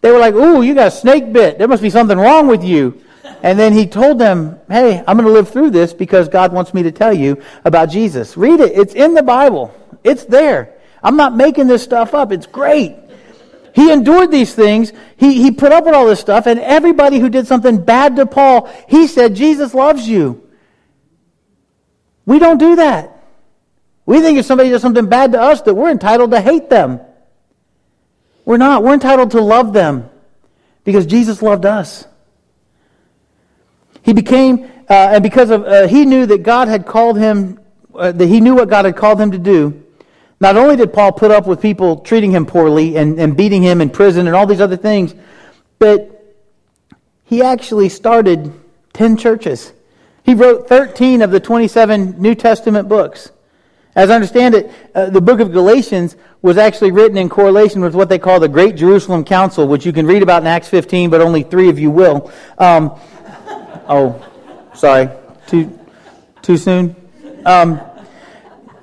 They 0.03 0.13
were 0.13 0.21
like, 0.21 0.35
Ooh, 0.35 0.63
you 0.63 0.73
got 0.73 0.87
a 0.87 0.91
snake 0.93 1.33
bit. 1.33 1.59
There 1.59 1.67
must 1.67 1.83
be 1.83 1.91
something 1.91 2.17
wrong 2.17 2.47
with 2.47 2.63
you. 2.63 3.03
And 3.43 3.59
then 3.59 3.73
he 3.73 3.89
told 3.89 4.21
them, 4.21 4.61
Hey, 4.69 5.03
I'm 5.05 5.17
going 5.17 5.27
to 5.27 5.33
live 5.33 5.49
through 5.49 5.71
this 5.71 5.93
because 5.93 6.29
God 6.29 6.53
wants 6.53 6.73
me 6.73 6.85
to 6.85 6.93
tell 6.93 7.13
you 7.13 7.43
about 7.65 7.91
Jesus. 7.91 8.37
Read 8.37 8.61
it. 8.61 8.79
It's 8.79 8.95
in 8.95 9.15
the 9.15 9.23
Bible. 9.25 9.75
It's 10.05 10.27
there. 10.27 10.77
I'm 11.03 11.17
not 11.17 11.35
making 11.35 11.67
this 11.67 11.83
stuff 11.83 12.15
up. 12.15 12.31
It's 12.31 12.47
great. 12.47 12.95
He 13.75 13.91
endured 13.91 14.31
these 14.31 14.55
things. 14.55 14.93
He, 15.17 15.43
he 15.43 15.51
put 15.51 15.73
up 15.73 15.85
with 15.85 15.95
all 15.95 16.07
this 16.07 16.21
stuff. 16.21 16.47
And 16.47 16.61
everybody 16.61 17.19
who 17.19 17.29
did 17.29 17.47
something 17.47 17.83
bad 17.83 18.17
to 18.17 18.27
Paul, 18.27 18.71
he 18.89 19.07
said, 19.07 19.35
Jesus 19.35 19.75
loves 19.75 20.07
you. 20.07 20.49
We 22.27 22.39
don't 22.39 22.59
do 22.59 22.77
that. 22.77 23.25
We 24.05 24.21
think 24.21 24.39
if 24.39 24.47
somebody 24.47 24.71
does 24.71 24.83
something 24.83 25.07
bad 25.07 25.33
to 25.33 25.41
us, 25.41 25.63
that 25.63 25.75
we're 25.75 25.91
entitled 25.91 26.33
to 26.33 26.41
hate 26.41 26.69
them. 26.69 27.01
We're 28.45 28.59
not. 28.59 28.83
We're 28.83 28.95
entitled 28.95 29.31
to 29.33 29.41
love 29.41 29.73
them 29.73 30.11
because 30.85 31.07
Jesus 31.07 31.41
loved 31.41 31.65
us. 31.65 32.07
He 34.03 34.13
became, 34.13 34.65
uh, 34.91 35.13
and 35.13 35.23
because 35.23 35.51
of, 35.51 35.65
uh, 35.65 35.87
he 35.87 36.05
knew 36.05 36.27
that 36.27 36.43
God 36.43 36.69
had 36.69 36.87
called 36.87 37.17
him, 37.17 37.61
uh, 37.95 38.11
that 38.11 38.27
he 38.27 38.41
knew 38.41 38.55
what 38.55 38.69
God 38.69 38.85
had 38.85 38.97
called 38.97 39.21
him 39.21 39.31
to 39.31 39.39
do. 39.39 39.82
Not 40.43 40.57
only 40.57 40.75
did 40.75 40.93
Paul 40.93 41.13
put 41.13 41.31
up 41.31 41.47
with 41.47 41.63
people 41.63 42.01
treating 42.01 42.33
him 42.33 42.47
poorly 42.47 42.97
and, 42.97 43.17
and 43.21 43.37
beating 43.37 43.63
him 43.63 43.81
in 43.81 43.91
prison 43.91 44.27
and 44.27 44.35
all 44.35 44.45
these 44.45 44.61
other 44.61 44.77
things, 44.77 45.15
but 45.79 46.37
he 47.23 47.43
actually 47.43 47.89
started 47.89 48.53
10 48.93 49.19
churches. 49.19 49.73
He 50.25 50.35
wrote 50.35 50.69
13 50.69 51.23
of 51.23 51.31
the 51.31 51.39
27 51.39 52.21
New 52.21 52.35
Testament 52.35 52.89
books. 52.89 53.31
As 53.95 54.11
I 54.11 54.17
understand 54.17 54.57
it, 54.57 54.73
uh, 54.97 55.11
the 55.11 55.21
book 55.21 55.39
of 55.39 55.53
Galatians 55.53 56.17
was 56.43 56.59
actually 56.59 56.91
written 56.91 57.19
in 57.19 57.29
correlation 57.29 57.81
with 57.81 57.95
what 57.95 58.09
they 58.09 58.19
call 58.19 58.41
the 58.41 58.49
Great 58.49 58.75
Jerusalem 58.75 59.25
Council, 59.25 59.69
which 59.69 59.87
you 59.87 59.93
can 59.93 60.09
read 60.09 60.25
about 60.25 60.43
in 60.43 60.49
Acts 60.49 60.67
15, 60.67 61.09
but 61.09 61.21
only 61.21 61.45
three 61.45 61.69
of 61.69 61.79
you 61.79 61.93
will. 61.93 62.33
Um, 62.59 62.91
oh, 63.89 64.21
sorry. 64.75 65.09
Too, 65.47 65.79
too 66.43 66.57
soon? 66.57 66.97
Um, 67.47 67.81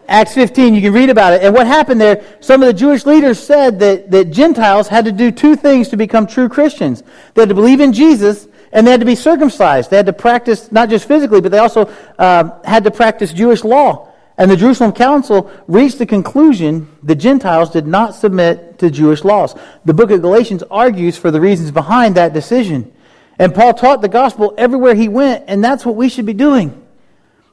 Acts 0.09 0.33
15, 0.33 0.73
you 0.73 0.81
can 0.81 0.91
read 0.91 1.11
about 1.11 1.33
it. 1.33 1.43
And 1.43 1.53
what 1.53 1.67
happened 1.67 2.01
there, 2.01 2.25
some 2.39 2.63
of 2.63 2.67
the 2.67 2.73
Jewish 2.73 3.05
leaders 3.05 3.39
said 3.39 3.79
that, 3.79 4.09
that 4.09 4.31
Gentiles 4.31 4.87
had 4.87 5.05
to 5.05 5.11
do 5.11 5.31
two 5.31 5.55
things 5.55 5.89
to 5.89 5.97
become 5.97 6.25
true 6.25 6.49
Christians. 6.49 7.03
They 7.35 7.43
had 7.43 7.49
to 7.49 7.55
believe 7.55 7.79
in 7.79 7.93
Jesus, 7.93 8.47
and 8.71 8.87
they 8.87 8.91
had 8.91 9.01
to 9.01 9.05
be 9.05 9.13
circumcised. 9.13 9.91
They 9.91 9.97
had 9.97 10.07
to 10.07 10.13
practice, 10.13 10.71
not 10.71 10.89
just 10.89 11.07
physically, 11.07 11.41
but 11.41 11.51
they 11.51 11.59
also 11.59 11.93
uh, 12.17 12.59
had 12.63 12.83
to 12.85 12.91
practice 12.91 13.31
Jewish 13.31 13.63
law. 13.63 14.11
And 14.35 14.49
the 14.49 14.57
Jerusalem 14.57 14.93
Council 14.93 15.51
reached 15.67 15.99
the 15.99 16.07
conclusion 16.07 16.89
the 17.03 17.13
Gentiles 17.13 17.69
did 17.69 17.85
not 17.85 18.15
submit 18.15 18.79
to 18.79 18.89
Jewish 18.89 19.23
laws. 19.23 19.53
The 19.85 19.93
book 19.93 20.09
of 20.09 20.21
Galatians 20.21 20.63
argues 20.71 21.17
for 21.17 21.29
the 21.29 21.39
reasons 21.39 21.69
behind 21.69 22.15
that 22.15 22.33
decision. 22.33 22.91
And 23.37 23.53
Paul 23.53 23.75
taught 23.75 24.01
the 24.01 24.09
gospel 24.09 24.55
everywhere 24.57 24.95
he 24.95 25.07
went, 25.07 25.45
and 25.47 25.63
that's 25.63 25.85
what 25.85 25.95
we 25.95 26.09
should 26.09 26.25
be 26.25 26.33
doing. 26.33 26.83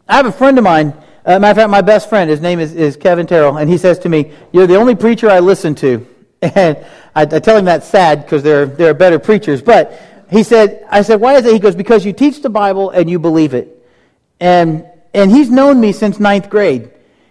I 0.08 0.16
have 0.16 0.26
a 0.26 0.32
friend 0.32 0.56
of 0.56 0.64
mine 0.64 0.94
uh, 1.26 1.40
matter 1.40 1.50
of 1.50 1.56
fact, 1.56 1.70
my 1.70 1.80
best 1.80 2.08
friend, 2.08 2.30
his 2.30 2.40
name 2.40 2.60
is, 2.60 2.72
is 2.72 2.96
Kevin 2.96 3.26
Terrell, 3.26 3.58
and 3.58 3.68
he 3.68 3.78
says 3.78 3.98
to 4.00 4.08
me, 4.08 4.32
You're 4.52 4.68
the 4.68 4.76
only 4.76 4.94
preacher 4.94 5.28
I 5.28 5.40
listen 5.40 5.74
to. 5.76 6.06
And 6.42 6.76
I, 7.14 7.22
I 7.22 7.38
tell 7.40 7.56
him 7.56 7.64
that's 7.64 7.88
sad 7.88 8.22
because 8.22 8.42
there, 8.42 8.66
there 8.66 8.90
are 8.90 8.94
better 8.94 9.18
preachers. 9.18 9.62
But 9.62 9.98
he 10.30 10.42
said, 10.42 10.86
I 10.90 11.02
said, 11.02 11.20
Why 11.20 11.34
is 11.34 11.46
it? 11.46 11.52
He 11.52 11.58
goes, 11.58 11.74
Because 11.74 12.04
you 12.04 12.12
teach 12.12 12.42
the 12.42 12.50
Bible 12.50 12.90
and 12.90 13.08
you 13.08 13.18
believe 13.18 13.54
it. 13.54 13.84
And, 14.38 14.86
and 15.14 15.30
he's 15.30 15.50
known 15.50 15.80
me 15.80 15.92
since 15.92 16.20
ninth 16.20 16.50
grade. 16.50 16.90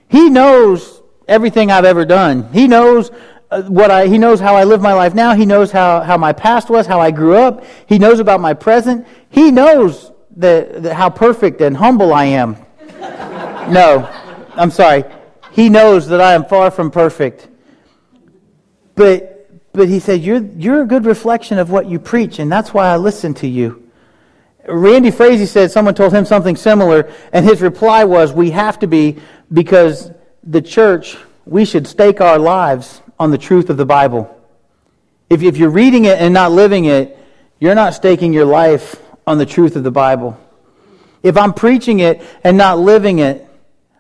He 0.10 0.30
knows 0.30 1.02
everything 1.28 1.72
I've 1.72 1.86
ever 1.86 2.04
done. 2.04 2.52
He 2.52 2.68
knows 2.68 3.12
uh, 3.52 3.62
what 3.64 3.92
I, 3.92 4.08
he 4.08 4.18
knows 4.18 4.40
how 4.40 4.56
I 4.56 4.64
live 4.64 4.82
my 4.82 4.94
life 4.94 5.14
now. 5.14 5.36
He 5.36 5.46
knows 5.46 5.72
how, 5.72 6.02
how 6.02 6.18
my 6.18 6.34
past 6.34 6.70
was, 6.70 6.88
how 6.88 7.00
I 7.00 7.12
grew 7.12 7.36
up. 7.36 7.64
He 7.88 8.00
knows 8.00 8.20
about 8.20 8.42
my 8.42 8.54
present. 8.54 9.08
He 9.30 9.52
knows 9.52 10.12
the, 10.36 10.80
the, 10.80 10.94
how 10.94 11.10
perfect 11.10 11.62
and 11.62 11.78
humble 11.78 12.14
I 12.14 12.26
am. 12.26 12.58
No, 13.70 14.10
I'm 14.56 14.72
sorry. 14.72 15.04
He 15.52 15.70
knows 15.70 16.08
that 16.10 16.22
I 16.22 16.34
am 16.34 16.46
far 16.46 16.70
from 16.72 16.92
perfect. 16.92 17.48
But, 18.96 19.50
but 19.74 19.88
he 19.88 20.00
said, 20.00 20.22
you're, 20.22 20.44
you're 20.44 20.82
a 20.82 20.86
good 20.86 21.06
reflection 21.06 21.58
of 21.58 21.70
what 21.70 21.88
you 21.88 22.00
preach, 22.00 22.40
and 22.40 22.52
that's 22.52 22.74
why 22.74 22.88
I 22.88 22.98
listen 22.98 23.34
to 23.36 23.48
you. 23.48 23.90
Randy 24.68 25.12
Frazee 25.12 25.46
said 25.46 25.72
someone 25.72 25.94
told 25.94 26.14
him 26.14 26.26
something 26.26 26.56
similar, 26.56 27.12
and 27.32 27.46
his 27.46 27.62
reply 27.62 28.04
was, 28.04 28.34
We 28.34 28.52
have 28.52 28.80
to 28.80 28.88
be 28.88 29.18
because 29.54 30.12
the 30.44 30.62
church, 30.62 31.18
we 31.46 31.66
should 31.66 31.88
stake 31.88 32.20
our 32.20 32.40
lives 32.40 33.02
on 33.20 33.32
the 33.32 33.38
truth 33.38 33.70
of 33.70 33.78
the 33.78 33.86
Bible. 33.86 34.32
If, 35.30 35.44
if 35.44 35.58
you're 35.58 35.70
reading 35.70 36.06
it 36.06 36.20
and 36.20 36.34
not 36.34 36.52
living 36.52 36.86
it, 36.86 37.18
you're 37.60 37.76
not 37.76 37.94
staking 37.94 38.34
your 38.34 38.46
life 38.46 38.96
on 39.28 39.38
the 39.38 39.46
truth 39.46 39.76
of 39.76 39.84
the 39.84 39.92
Bible. 39.92 40.40
If 41.24 41.38
I'm 41.38 41.54
preaching 41.54 42.00
it 42.00 42.22
and 42.44 42.58
not 42.58 42.80
living 42.80 43.20
it, 43.20 43.45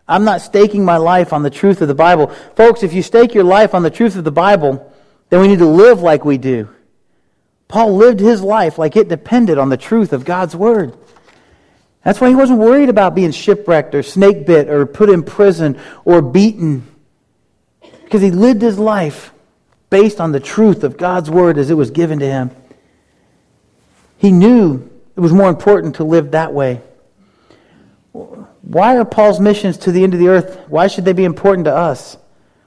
I'm 0.07 0.23
not 0.23 0.41
staking 0.41 0.85
my 0.85 0.97
life 0.97 1.33
on 1.33 1.43
the 1.43 1.49
truth 1.49 1.81
of 1.81 1.87
the 1.87 1.95
Bible. 1.95 2.27
Folks, 2.55 2.83
if 2.83 2.93
you 2.93 3.01
stake 3.01 3.33
your 3.33 3.43
life 3.43 3.73
on 3.73 3.83
the 3.83 3.89
truth 3.89 4.15
of 4.15 4.23
the 4.23 4.31
Bible, 4.31 4.93
then 5.29 5.41
we 5.41 5.47
need 5.47 5.59
to 5.59 5.65
live 5.65 6.01
like 6.01 6.23
we 6.23 6.37
do. 6.37 6.69
Paul 7.67 7.95
lived 7.95 8.19
his 8.19 8.41
life 8.41 8.77
like 8.77 8.95
it 8.95 9.07
depended 9.07 9.57
on 9.57 9.69
the 9.69 9.77
truth 9.77 10.13
of 10.13 10.23
God's 10.23 10.55
Word. 10.55 10.95
That's 12.03 12.21
why 12.21 12.29
he 12.29 12.35
wasn't 12.35 12.59
worried 12.59 12.89
about 12.89 13.15
being 13.15 13.31
shipwrecked 13.31 13.95
or 13.95 14.03
snake 14.03 14.45
bit 14.45 14.69
or 14.69 14.85
put 14.85 15.09
in 15.09 15.23
prison 15.23 15.79
or 16.03 16.21
beaten. 16.21 16.87
Because 18.03 18.21
he 18.21 18.29
lived 18.29 18.61
his 18.61 18.77
life 18.77 19.33
based 19.89 20.21
on 20.21 20.31
the 20.31 20.39
truth 20.39 20.83
of 20.83 20.97
God's 20.97 21.31
Word 21.31 21.57
as 21.57 21.71
it 21.71 21.73
was 21.73 21.89
given 21.89 22.19
to 22.19 22.27
him. 22.27 22.51
He 24.19 24.31
knew 24.31 24.87
it 25.15 25.19
was 25.19 25.33
more 25.33 25.49
important 25.49 25.95
to 25.95 26.03
live 26.03 26.31
that 26.31 26.53
way. 26.53 26.81
Why 28.65 28.97
are 28.97 29.05
Paul's 29.05 29.39
missions 29.39 29.77
to 29.77 29.91
the 29.91 30.03
end 30.03 30.13
of 30.13 30.19
the 30.19 30.27
earth? 30.27 30.59
Why 30.67 30.87
should 30.87 31.05
they 31.05 31.13
be 31.13 31.23
important 31.23 31.65
to 31.65 31.75
us? 31.75 32.17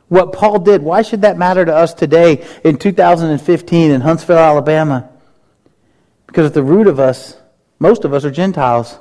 What 0.06 0.32
Paul 0.32 0.60
did, 0.60 0.82
why 0.82 1.02
should 1.02 1.22
that 1.22 1.36
matter 1.36 1.64
to 1.64 1.74
us 1.74 1.92
today 1.92 2.46
in 2.64 2.78
2015 2.78 3.90
in 3.90 4.00
Huntsville, 4.00 4.38
Alabama? 4.38 5.10
Because 6.26 6.46
at 6.46 6.54
the 6.54 6.62
root 6.62 6.86
of 6.86 7.00
us, 7.00 7.36
most 7.78 8.04
of 8.04 8.14
us 8.14 8.24
are 8.24 8.30
Gentiles. 8.30 8.98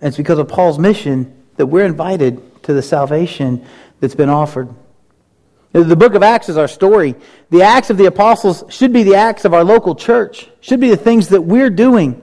And 0.00 0.08
it's 0.08 0.16
because 0.16 0.38
of 0.38 0.46
Paul's 0.46 0.78
mission 0.78 1.44
that 1.56 1.66
we're 1.66 1.86
invited 1.86 2.62
to 2.64 2.74
the 2.74 2.82
salvation 2.82 3.64
that's 3.98 4.14
been 4.14 4.28
offered. 4.28 4.68
The 5.72 5.96
book 5.96 6.14
of 6.14 6.22
Acts 6.22 6.48
is 6.48 6.56
our 6.56 6.68
story. 6.68 7.14
The 7.50 7.62
acts 7.62 7.90
of 7.90 7.96
the 7.96 8.06
apostles 8.06 8.64
should 8.68 8.92
be 8.92 9.02
the 9.02 9.16
acts 9.16 9.44
of 9.44 9.54
our 9.54 9.64
local 9.64 9.94
church, 9.94 10.48
should 10.60 10.80
be 10.80 10.90
the 10.90 10.96
things 10.96 11.28
that 11.28 11.42
we're 11.42 11.70
doing. 11.70 12.22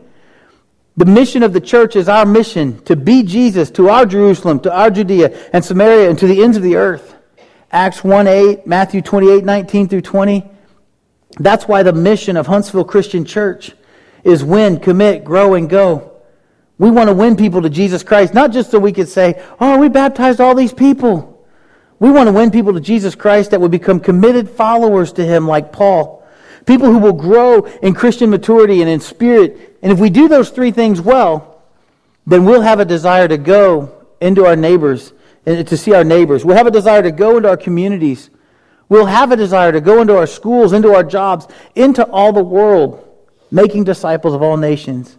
The 0.97 1.05
mission 1.05 1.43
of 1.43 1.51
the 1.51 1.61
church 1.61 1.95
is 1.95 2.07
our 2.07 2.25
mission 2.25 2.79
to 2.85 2.95
be 2.95 3.23
Jesus 3.23 3.69
to 3.71 3.89
our 3.89 4.05
Jerusalem, 4.05 4.61
to 4.61 4.73
our 4.73 4.89
Judea 4.89 5.49
and 5.51 5.63
Samaria, 5.63 6.09
and 6.09 6.17
to 6.19 6.27
the 6.27 6.41
ends 6.41 6.55
of 6.55 6.63
the 6.63 6.77
earth. 6.77 7.15
Acts 7.71 8.03
1 8.03 8.27
8, 8.27 8.65
Matthew 8.65 9.01
28 9.01 9.43
19 9.43 9.89
through 9.89 10.01
20. 10.01 10.49
That's 11.37 11.67
why 11.67 11.83
the 11.83 11.91
mission 11.91 12.37
of 12.37 12.47
Huntsville 12.47 12.85
Christian 12.85 13.25
Church 13.25 13.73
is 14.23 14.43
win, 14.43 14.79
commit, 14.79 15.25
grow, 15.25 15.53
and 15.53 15.69
go. 15.69 16.13
We 16.77 16.89
want 16.89 17.09
to 17.09 17.13
win 17.13 17.35
people 17.35 17.61
to 17.61 17.69
Jesus 17.69 18.03
Christ, 18.03 18.33
not 18.33 18.51
just 18.51 18.71
so 18.71 18.79
we 18.79 18.93
could 18.93 19.09
say, 19.09 19.41
oh, 19.59 19.77
we 19.77 19.89
baptized 19.89 20.39
all 20.39 20.55
these 20.55 20.73
people. 20.73 21.45
We 21.99 22.11
want 22.11 22.27
to 22.27 22.33
win 22.33 22.51
people 22.51 22.73
to 22.73 22.79
Jesus 22.79 23.15
Christ 23.15 23.51
that 23.51 23.61
would 23.61 23.71
become 23.71 23.99
committed 23.99 24.49
followers 24.49 25.13
to 25.13 25.25
Him 25.25 25.47
like 25.47 25.71
Paul. 25.71 26.24
People 26.65 26.91
who 26.91 26.99
will 26.99 27.13
grow 27.13 27.65
in 27.81 27.93
Christian 27.93 28.29
maturity 28.29 28.81
and 28.81 28.89
in 28.89 28.99
spirit. 28.99 29.77
And 29.81 29.91
if 29.91 29.99
we 29.99 30.09
do 30.09 30.27
those 30.27 30.49
three 30.49 30.71
things 30.71 30.99
well, 30.99 31.63
then 32.25 32.45
we'll 32.45 32.61
have 32.61 32.79
a 32.79 32.85
desire 32.85 33.27
to 33.27 33.37
go 33.37 34.05
into 34.19 34.45
our 34.45 34.55
neighbors 34.55 35.13
and 35.45 35.67
to 35.67 35.77
see 35.77 35.93
our 35.93 36.03
neighbors. 36.03 36.43
We'll 36.43 36.57
have 36.57 36.67
a 36.67 36.71
desire 36.71 37.03
to 37.03 37.11
go 37.11 37.37
into 37.37 37.49
our 37.49 37.57
communities. 37.57 38.31
We'll 38.89 39.05
have 39.05 39.31
a 39.31 39.35
desire 39.35 39.71
to 39.71 39.81
go 39.81 40.01
into 40.01 40.15
our 40.17 40.27
schools, 40.27 40.73
into 40.73 40.93
our 40.93 41.03
jobs, 41.03 41.47
into 41.75 42.05
all 42.05 42.33
the 42.33 42.43
world, 42.43 43.07
making 43.51 43.83
disciples 43.83 44.33
of 44.33 44.41
all 44.41 44.57
nations, 44.57 45.17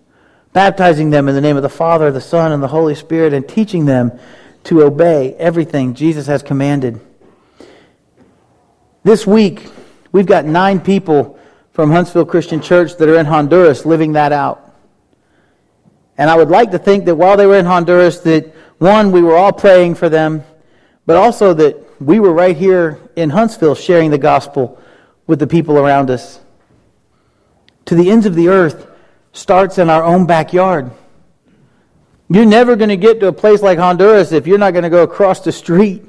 baptizing 0.53 1.11
them 1.11 1.29
in 1.29 1.35
the 1.35 1.41
name 1.41 1.57
of 1.57 1.63
the 1.63 1.69
Father, 1.69 2.11
the 2.11 2.21
Son, 2.21 2.53
and 2.53 2.63
the 2.63 2.69
Holy 2.69 2.95
Spirit, 2.95 3.33
and 3.33 3.49
teaching 3.49 3.85
them 3.85 4.19
to 4.65 4.83
obey 4.83 5.35
everything 5.35 5.95
Jesus 5.95 6.27
has 6.27 6.43
commanded. 6.43 7.01
This 9.05 9.25
week, 9.27 9.69
we've 10.17 10.25
got 10.25 10.47
nine 10.47 10.81
people 10.81 11.39
from 11.73 11.91
Huntsville 11.91 12.25
Christian 12.25 12.63
Church 12.63 12.97
that 12.97 13.07
are 13.07 13.19
in 13.19 13.27
Honduras 13.27 13.85
living 13.85 14.15
that 14.15 14.33
out. 14.33 14.75
And 16.17 16.31
I 16.31 16.37
would 16.37 16.49
like 16.49 16.71
to 16.71 16.79
think 16.79 17.05
that 17.05 17.17
while 17.17 17.37
they 17.37 17.45
were 17.45 17.59
in 17.59 17.67
Honduras, 17.67 18.21
that 18.21 18.47
one, 18.79 19.13
we 19.13 19.21
were 19.21 19.37
all 19.37 19.53
praying 19.53 19.97
for 19.97 20.09
them, 20.09 20.43
but 21.05 21.17
also 21.17 21.53
that 21.53 22.01
we 22.01 22.19
were 22.19 22.33
right 22.33 22.57
here 22.57 22.99
in 23.15 23.29
Huntsville 23.29 23.75
sharing 23.75 24.11
the 24.11 24.17
gospel 24.17 24.81
with 25.27 25.39
the 25.39 25.47
people 25.47 25.77
around 25.77 26.09
us. 26.09 26.41
To 27.85 27.95
the 27.95 28.11
ends 28.11 28.25
of 28.25 28.35
the 28.35 28.49
earth 28.49 28.87
starts 29.35 29.77
in 29.77 29.91
our 29.91 30.03
own 30.03 30.25
backyard. 30.25 30.93
You're 32.31 32.47
never 32.47 32.75
going 32.75 32.89
to 32.89 32.97
get 32.97 33.21
to 33.21 33.27
a 33.27 33.35
place 33.35 33.61
like 33.61 33.79
Honduras 33.79 34.33
if 34.33 34.47
you're 34.47 34.57
not 34.57 34.71
going 34.71 34.85
to 34.85 34.91
go 34.91 35.03
across 35.03 35.41
the 35.41 35.53
street. 35.53 36.03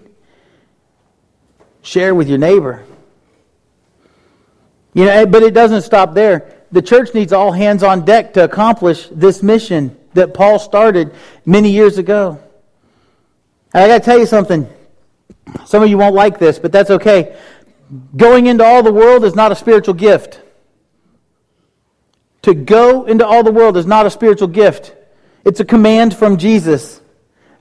Share 1.81 2.15
with 2.15 2.29
your 2.29 2.37
neighbor. 2.37 2.85
You 4.97 5.05
know, 5.05 5.27
but 5.27 5.43
it 5.43 5.53
doesn't 5.53 5.83
stop 5.83 6.15
there. 6.15 6.51
The 6.71 6.81
church 6.81 7.13
needs 7.13 7.31
all 7.31 7.51
hands 7.51 7.83
on 7.83 8.03
deck 8.03 8.33
to 8.33 8.43
accomplish 8.43 9.07
this 9.11 9.43
mission 9.43 9.95
that 10.15 10.33
Paul 10.33 10.57
started 10.57 11.13
many 11.45 11.69
years 11.69 11.99
ago. 11.99 12.41
And 13.75 13.83
I 13.83 13.87
got 13.87 13.99
to 13.99 14.03
tell 14.03 14.17
you 14.17 14.25
something. 14.25 14.67
Some 15.67 15.83
of 15.83 15.89
you 15.89 15.99
won't 15.99 16.15
like 16.15 16.39
this, 16.39 16.57
but 16.57 16.71
that's 16.71 16.89
okay. 16.89 17.37
Going 18.15 18.47
into 18.47 18.63
all 18.63 18.81
the 18.81 18.91
world 18.91 19.23
is 19.23 19.35
not 19.35 19.51
a 19.51 19.55
spiritual 19.55 19.93
gift. 19.93 20.41
To 22.41 22.55
go 22.55 23.05
into 23.05 23.23
all 23.23 23.43
the 23.43 23.51
world 23.51 23.77
is 23.77 23.85
not 23.85 24.07
a 24.07 24.09
spiritual 24.09 24.47
gift. 24.47 24.95
It's 25.45 25.59
a 25.59 25.65
command 25.65 26.17
from 26.17 26.37
Jesus. 26.37 27.01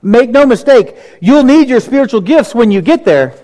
Make 0.01 0.31
no 0.31 0.47
mistake, 0.47 0.95
you'll 1.21 1.43
need 1.43 1.69
your 1.69 1.81
spiritual 1.81 2.21
gifts 2.21 2.55
when 2.55 2.71
you 2.71 2.81
get 2.81 3.05
there. 3.05 3.35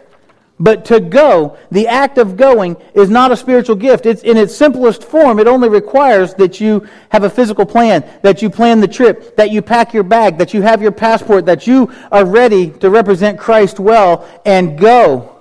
But 0.63 0.85
to 0.85 1.01
go, 1.01 1.57
the 1.71 1.89
act 1.89 2.17
of 2.17 2.37
going, 2.37 2.77
is 2.93 3.09
not 3.09 3.33
a 3.33 3.35
spiritual 3.35 3.75
gift. 3.75 4.05
It's 4.05 4.23
in 4.23 4.37
its 4.37 4.55
simplest 4.55 5.03
form. 5.03 5.37
It 5.39 5.45
only 5.45 5.67
requires 5.67 6.35
that 6.35 6.61
you 6.61 6.87
have 7.09 7.25
a 7.25 7.29
physical 7.29 7.65
plan, 7.65 8.09
that 8.21 8.41
you 8.41 8.49
plan 8.49 8.79
the 8.79 8.87
trip, 8.87 9.35
that 9.35 9.51
you 9.51 9.61
pack 9.61 9.93
your 9.93 10.03
bag, 10.03 10.37
that 10.37 10.53
you 10.53 10.61
have 10.61 10.81
your 10.81 10.93
passport, 10.93 11.47
that 11.47 11.67
you 11.67 11.91
are 12.13 12.23
ready 12.23 12.69
to 12.79 12.89
represent 12.89 13.37
Christ 13.37 13.77
well 13.77 14.25
and 14.45 14.79
go. 14.79 15.35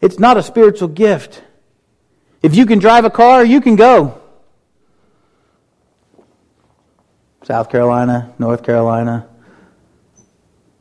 It's 0.00 0.18
not 0.18 0.36
a 0.36 0.42
spiritual 0.42 0.88
gift. 0.88 1.40
If 2.42 2.56
you 2.56 2.66
can 2.66 2.80
drive 2.80 3.04
a 3.04 3.10
car, 3.10 3.44
you 3.44 3.60
can 3.60 3.76
go. 3.76 4.20
South 7.44 7.70
Carolina, 7.70 8.34
North 8.40 8.64
Carolina. 8.64 9.28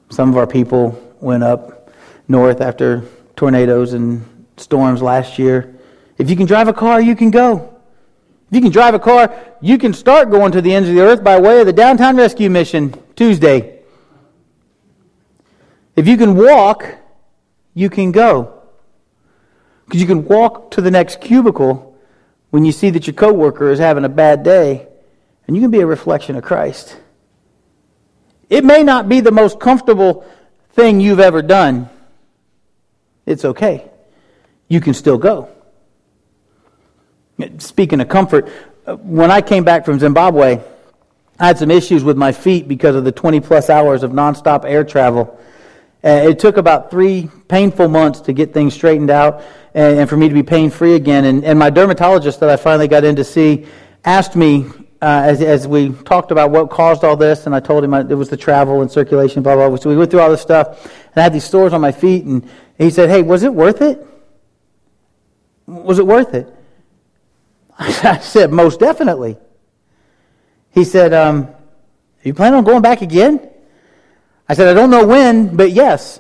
Some 0.10 0.32
of 0.32 0.38
our 0.38 0.48
people 0.48 1.00
went 1.22 1.44
up 1.44 1.77
north 2.28 2.62
after 2.62 3.04
tornadoes 3.36 3.94
and 3.94 4.48
storms 4.58 5.02
last 5.02 5.40
year. 5.40 5.76
If 6.18 6.30
you 6.30 6.36
can 6.36 6.46
drive 6.46 6.68
a 6.68 6.74
car, 6.74 7.00
you 7.00 7.16
can 7.16 7.32
go. 7.32 7.74
If 8.50 8.56
you 8.56 8.62
can 8.62 8.72
drive 8.72 8.94
a 8.94 9.00
car, 9.00 9.34
you 9.62 9.78
can 9.78 9.94
start 9.94 10.32
going 10.32 10.52
to 10.54 10.62
the 10.62 10.74
ends 10.74 10.90
of 10.90 10.96
the 10.96 11.02
earth 11.02 11.24
by 11.24 11.40
way 11.40 11.60
of 11.60 11.66
the 11.66 11.74
downtown 11.74 12.18
rescue 12.18 12.50
mission 12.50 12.96
Tuesday. 13.16 13.82
If 15.96 16.08
you 16.08 16.18
can 16.18 16.36
walk, 16.36 16.96
you 17.74 17.90
can 17.90 18.12
go. 18.12 18.62
Because 19.86 20.02
you 20.02 20.08
can 20.08 20.26
walk 20.26 20.72
to 20.72 20.82
the 20.82 20.92
next 20.92 21.22
cubicle 21.22 21.98
when 22.50 22.66
you 22.66 22.72
see 22.72 22.90
that 22.90 23.08
your 23.08 23.14
coworker 23.14 23.70
is 23.72 23.80
having 23.80 24.06
a 24.06 24.10
bad 24.10 24.44
day, 24.44 24.88
and 25.46 25.56
you 25.56 25.62
can 25.62 25.72
be 25.72 25.80
a 25.80 25.86
reflection 25.86 26.36
of 26.36 26.44
Christ. 26.44 26.98
It 28.50 28.64
may 28.64 28.84
not 28.84 29.10
be 29.10 29.20
the 29.20 29.32
most 29.32 29.60
comfortable 29.60 30.26
thing 30.72 31.00
you've 31.00 31.20
ever 31.20 31.42
done. 31.42 31.90
It's 33.28 33.46
okay. 33.46 33.88
You 34.70 34.82
can 34.82 34.96
still 34.96 35.18
go. 35.18 35.50
Speaking 37.60 38.02
of 38.02 38.08
comfort, 38.08 38.50
when 38.86 39.30
I 39.30 39.42
came 39.42 39.64
back 39.64 39.86
from 39.86 40.00
Zimbabwe, 40.00 40.60
I 41.38 41.46
had 41.46 41.60
some 41.60 41.70
issues 41.70 42.04
with 42.04 42.18
my 42.18 42.32
feet 42.32 42.68
because 42.68 42.96
of 42.96 43.04
the 43.04 43.12
20 43.12 43.42
plus 43.42 43.70
hours 43.70 44.02
of 44.02 44.12
nonstop 44.12 44.66
air 44.66 44.84
travel. 44.84 45.40
it 46.04 46.40
took 46.40 46.58
about 46.58 46.90
three 46.90 47.30
painful 47.48 47.90
months 47.90 48.22
to 48.22 48.34
get 48.34 48.54
things 48.54 48.74
straightened 48.74 49.12
out 49.12 49.44
and, 49.74 50.00
and 50.00 50.10
for 50.10 50.18
me 50.18 50.30
to 50.30 50.34
be 50.34 50.42
pain 50.42 50.72
free 50.72 50.96
again. 50.96 51.26
And, 51.26 51.44
and, 51.44 51.60
my 51.60 51.70
dermatologist 51.70 52.40
that 52.40 52.50
I 52.50 52.56
finally 52.56 52.88
got 52.88 53.04
in 53.04 53.18
to 53.18 53.24
see 53.24 53.68
asked 54.06 54.36
me, 54.36 54.66
uh, 55.02 55.22
as, 55.26 55.42
as 55.42 55.68
we 55.68 55.90
talked 55.90 56.32
about 56.32 56.50
what 56.50 56.72
caused 56.72 57.04
all 57.04 57.16
this, 57.16 57.46
and 57.46 57.54
I 57.54 57.60
told 57.60 57.84
him 57.84 57.94
I, 57.94 58.00
it 58.00 58.18
was 58.18 58.30
the 58.30 58.38
travel 58.38 58.82
and 58.82 58.90
circulation, 58.90 59.44
blah, 59.44 59.56
blah, 59.56 59.68
blah. 59.68 59.78
So 59.78 59.90
we 59.90 59.98
went 59.98 60.10
through 60.10 60.22
all 60.22 60.32
this 60.32 60.42
stuff, 60.42 60.86
and 60.86 61.18
I 61.18 61.22
had 61.22 61.34
these 61.34 61.44
sores 61.44 61.74
on 61.74 61.82
my 61.82 61.92
feet, 61.92 62.26
and 62.26 62.50
he 62.78 62.90
said, 62.90 63.10
Hey, 63.10 63.22
was 63.22 63.44
it 63.44 63.54
worth 63.54 63.82
it? 63.82 64.06
Was 65.66 66.00
it 66.00 66.08
worth 66.08 66.34
it? 66.34 66.54
I 67.80 68.20
said, 68.20 68.52
Most 68.52 68.80
definitely. 68.80 69.38
He 70.72 70.84
said, 70.84 71.14
um, 71.14 71.50
you 72.24 72.34
plan 72.34 72.54
on 72.54 72.64
going 72.64 72.82
back 72.82 73.02
again? 73.02 73.50
I 74.50 74.54
said, 74.54 74.68
I 74.68 74.74
don't 74.74 74.90
know 74.90 75.08
when, 75.08 75.56
but 75.56 75.72
yes. 75.72 76.20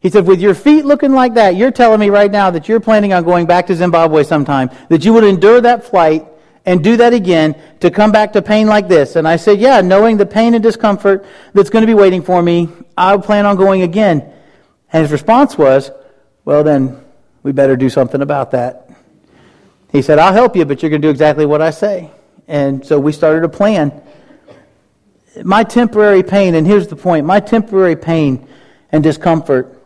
He 0.00 0.10
said, 0.10 0.26
With 0.26 0.40
your 0.40 0.54
feet 0.54 0.84
looking 0.84 1.12
like 1.12 1.34
that, 1.34 1.56
you're 1.56 1.70
telling 1.70 2.00
me 2.00 2.10
right 2.10 2.30
now 2.30 2.50
that 2.50 2.68
you're 2.68 2.80
planning 2.80 3.12
on 3.12 3.24
going 3.24 3.46
back 3.46 3.66
to 3.68 3.74
Zimbabwe 3.74 4.24
sometime, 4.24 4.70
that 4.88 5.04
you 5.04 5.12
would 5.12 5.24
endure 5.24 5.60
that 5.60 5.84
flight 5.84 6.26
and 6.66 6.82
do 6.82 6.96
that 6.96 7.12
again 7.12 7.54
to 7.80 7.90
come 7.90 8.10
back 8.10 8.32
to 8.32 8.42
pain 8.42 8.66
like 8.66 8.88
this. 8.88 9.16
And 9.16 9.28
I 9.28 9.36
said, 9.36 9.60
Yeah, 9.60 9.80
knowing 9.80 10.16
the 10.16 10.26
pain 10.26 10.54
and 10.54 10.62
discomfort 10.62 11.24
that's 11.52 11.70
going 11.70 11.82
to 11.82 11.86
be 11.86 11.94
waiting 11.94 12.22
for 12.22 12.42
me, 12.42 12.68
I 12.96 13.16
plan 13.16 13.46
on 13.46 13.56
going 13.56 13.82
again. 13.82 14.30
And 14.94 15.02
his 15.02 15.10
response 15.10 15.58
was, 15.58 15.90
Well, 16.44 16.62
then, 16.62 17.04
we 17.42 17.50
better 17.50 17.76
do 17.76 17.90
something 17.90 18.22
about 18.22 18.52
that. 18.52 18.88
He 19.90 20.02
said, 20.02 20.20
I'll 20.20 20.32
help 20.32 20.56
you, 20.56 20.64
but 20.64 20.82
you're 20.82 20.90
going 20.90 21.02
to 21.02 21.08
do 21.08 21.10
exactly 21.10 21.46
what 21.46 21.60
I 21.60 21.70
say. 21.70 22.10
And 22.46 22.86
so 22.86 23.00
we 23.00 23.10
started 23.10 23.42
a 23.42 23.48
plan. 23.48 24.00
My 25.42 25.64
temporary 25.64 26.22
pain, 26.22 26.54
and 26.54 26.64
here's 26.64 26.86
the 26.86 26.94
point 26.94 27.26
my 27.26 27.40
temporary 27.40 27.96
pain 27.96 28.46
and 28.92 29.02
discomfort 29.02 29.82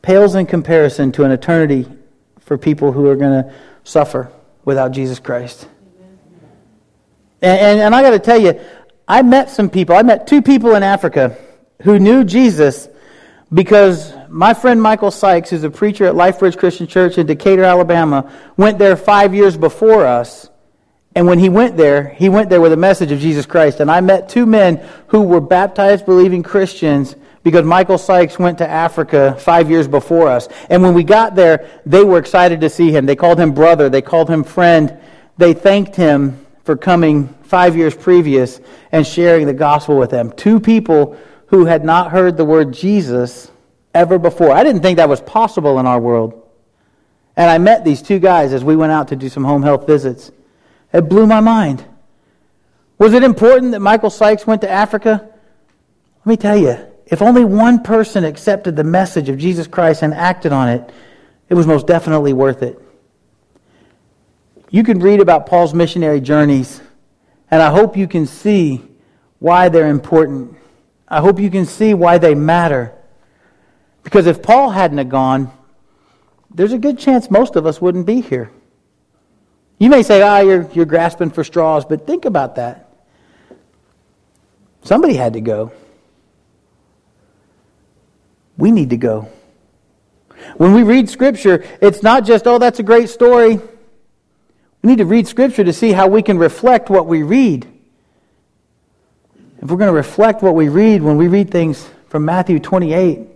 pales 0.00 0.34
in 0.34 0.46
comparison 0.46 1.12
to 1.12 1.24
an 1.24 1.30
eternity 1.30 1.86
for 2.40 2.56
people 2.56 2.90
who 2.90 3.06
are 3.06 3.16
going 3.16 3.44
to 3.44 3.54
suffer 3.84 4.32
without 4.64 4.92
Jesus 4.92 5.18
Christ. 5.18 5.68
And, 7.42 7.60
and, 7.60 7.80
and 7.80 7.94
I 7.94 8.00
got 8.00 8.10
to 8.10 8.18
tell 8.18 8.40
you, 8.40 8.58
I 9.06 9.20
met 9.20 9.50
some 9.50 9.68
people. 9.68 9.94
I 9.94 10.02
met 10.02 10.26
two 10.26 10.40
people 10.40 10.74
in 10.74 10.82
Africa 10.82 11.36
who 11.82 11.98
knew 11.98 12.24
Jesus 12.24 12.88
because 13.52 14.14
my 14.30 14.54
friend 14.54 14.80
Michael 14.80 15.10
Sykes, 15.10 15.50
who's 15.50 15.64
a 15.64 15.70
preacher 15.70 16.06
at 16.06 16.14
LifeBridge 16.14 16.58
Christian 16.58 16.86
Church 16.86 17.18
in 17.18 17.26
Decatur, 17.26 17.64
Alabama, 17.64 18.30
went 18.56 18.78
there 18.78 18.96
five 18.96 19.34
years 19.34 19.56
before 19.56 20.06
us. 20.06 20.48
And 21.14 21.26
when 21.26 21.38
he 21.38 21.48
went 21.48 21.76
there, 21.76 22.10
he 22.10 22.28
went 22.28 22.50
there 22.50 22.60
with 22.60 22.72
a 22.72 22.76
message 22.76 23.10
of 23.10 23.18
Jesus 23.18 23.46
Christ. 23.46 23.80
And 23.80 23.90
I 23.90 24.00
met 24.00 24.28
two 24.28 24.46
men 24.46 24.86
who 25.08 25.22
were 25.22 25.40
baptized, 25.40 26.06
believing 26.06 26.42
Christians 26.42 27.16
because 27.42 27.64
Michael 27.64 27.98
Sykes 27.98 28.38
went 28.38 28.58
to 28.58 28.68
Africa 28.68 29.36
five 29.38 29.70
years 29.70 29.88
before 29.88 30.28
us. 30.28 30.48
And 30.68 30.82
when 30.82 30.94
we 30.94 31.02
got 31.04 31.34
there, 31.34 31.68
they 31.86 32.04
were 32.04 32.18
excited 32.18 32.60
to 32.60 32.70
see 32.70 32.90
him. 32.90 33.06
They 33.06 33.16
called 33.16 33.40
him 33.40 33.52
brother, 33.52 33.88
they 33.88 34.02
called 34.02 34.28
him 34.28 34.44
friend. 34.44 34.98
They 35.38 35.54
thanked 35.54 35.94
him 35.96 36.44
for 36.64 36.76
coming 36.76 37.28
five 37.44 37.76
years 37.76 37.94
previous 37.94 38.60
and 38.92 39.06
sharing 39.06 39.46
the 39.46 39.54
gospel 39.54 39.96
with 39.96 40.10
them. 40.10 40.32
Two 40.32 40.60
people 40.60 41.16
who 41.46 41.64
had 41.64 41.84
not 41.84 42.10
heard 42.10 42.36
the 42.36 42.44
word 42.44 42.74
Jesus 42.74 43.50
ever 43.94 44.18
before. 44.18 44.52
I 44.52 44.62
didn't 44.64 44.82
think 44.82 44.96
that 44.96 45.08
was 45.08 45.20
possible 45.20 45.78
in 45.78 45.86
our 45.86 46.00
world. 46.00 46.44
And 47.36 47.50
I 47.50 47.58
met 47.58 47.84
these 47.84 48.02
two 48.02 48.18
guys 48.18 48.52
as 48.52 48.64
we 48.64 48.76
went 48.76 48.92
out 48.92 49.08
to 49.08 49.16
do 49.16 49.28
some 49.28 49.44
home 49.44 49.62
health 49.62 49.86
visits. 49.86 50.30
It 50.92 51.08
blew 51.08 51.26
my 51.26 51.40
mind. 51.40 51.84
Was 52.98 53.12
it 53.12 53.22
important 53.22 53.72
that 53.72 53.80
Michael 53.80 54.10
Sykes 54.10 54.46
went 54.46 54.62
to 54.62 54.70
Africa? 54.70 55.28
Let 56.24 56.26
me 56.26 56.36
tell 56.36 56.56
you, 56.56 56.76
if 57.06 57.22
only 57.22 57.44
one 57.44 57.82
person 57.82 58.24
accepted 58.24 58.76
the 58.76 58.84
message 58.84 59.28
of 59.28 59.38
Jesus 59.38 59.66
Christ 59.66 60.02
and 60.02 60.12
acted 60.12 60.52
on 60.52 60.68
it, 60.68 60.90
it 61.48 61.54
was 61.54 61.66
most 61.66 61.86
definitely 61.86 62.32
worth 62.32 62.62
it. 62.62 62.78
You 64.70 64.82
can 64.82 64.98
read 64.98 65.20
about 65.20 65.46
Paul's 65.46 65.72
missionary 65.72 66.20
journeys, 66.20 66.82
and 67.50 67.62
I 67.62 67.70
hope 67.70 67.96
you 67.96 68.06
can 68.06 68.26
see 68.26 68.84
why 69.38 69.68
they're 69.68 69.88
important. 69.88 70.56
I 71.06 71.20
hope 71.20 71.38
you 71.40 71.50
can 71.50 71.64
see 71.64 71.94
why 71.94 72.18
they 72.18 72.34
matter. 72.34 72.97
Because 74.08 74.26
if 74.26 74.42
Paul 74.42 74.70
hadn't 74.70 74.96
have 74.96 75.10
gone, 75.10 75.52
there's 76.50 76.72
a 76.72 76.78
good 76.78 76.98
chance 76.98 77.30
most 77.30 77.56
of 77.56 77.66
us 77.66 77.78
wouldn't 77.78 78.06
be 78.06 78.22
here. 78.22 78.50
You 79.78 79.90
may 79.90 80.02
say, 80.02 80.22
ah, 80.22 80.38
oh, 80.38 80.48
you're, 80.48 80.70
you're 80.70 80.86
grasping 80.86 81.28
for 81.28 81.44
straws, 81.44 81.84
but 81.84 82.06
think 82.06 82.24
about 82.24 82.54
that. 82.54 82.88
Somebody 84.80 85.12
had 85.12 85.34
to 85.34 85.42
go. 85.42 85.72
We 88.56 88.70
need 88.70 88.88
to 88.88 88.96
go. 88.96 89.28
When 90.56 90.72
we 90.72 90.84
read 90.84 91.10
Scripture, 91.10 91.62
it's 91.82 92.02
not 92.02 92.24
just, 92.24 92.46
oh, 92.46 92.58
that's 92.58 92.78
a 92.78 92.82
great 92.82 93.10
story. 93.10 93.56
We 93.56 94.88
need 94.88 94.98
to 94.98 95.04
read 95.04 95.28
Scripture 95.28 95.64
to 95.64 95.72
see 95.74 95.92
how 95.92 96.08
we 96.08 96.22
can 96.22 96.38
reflect 96.38 96.88
what 96.88 97.06
we 97.06 97.24
read. 97.24 97.68
If 99.60 99.70
we're 99.70 99.76
going 99.76 99.92
to 99.92 99.92
reflect 99.92 100.40
what 100.40 100.54
we 100.54 100.70
read 100.70 101.02
when 101.02 101.18
we 101.18 101.28
read 101.28 101.50
things 101.50 101.86
from 102.08 102.24
Matthew 102.24 102.58
28, 102.58 103.34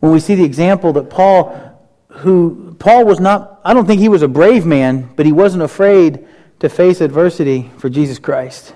when 0.00 0.12
we 0.12 0.20
see 0.20 0.34
the 0.34 0.44
example 0.44 0.92
that 0.94 1.10
Paul, 1.10 1.78
who, 2.08 2.76
Paul 2.78 3.04
was 3.04 3.20
not, 3.20 3.60
I 3.64 3.74
don't 3.74 3.86
think 3.86 4.00
he 4.00 4.08
was 4.08 4.22
a 4.22 4.28
brave 4.28 4.66
man, 4.66 5.10
but 5.16 5.26
he 5.26 5.32
wasn't 5.32 5.62
afraid 5.62 6.26
to 6.60 6.68
face 6.68 7.00
adversity 7.00 7.70
for 7.78 7.88
Jesus 7.88 8.18
Christ. 8.18 8.74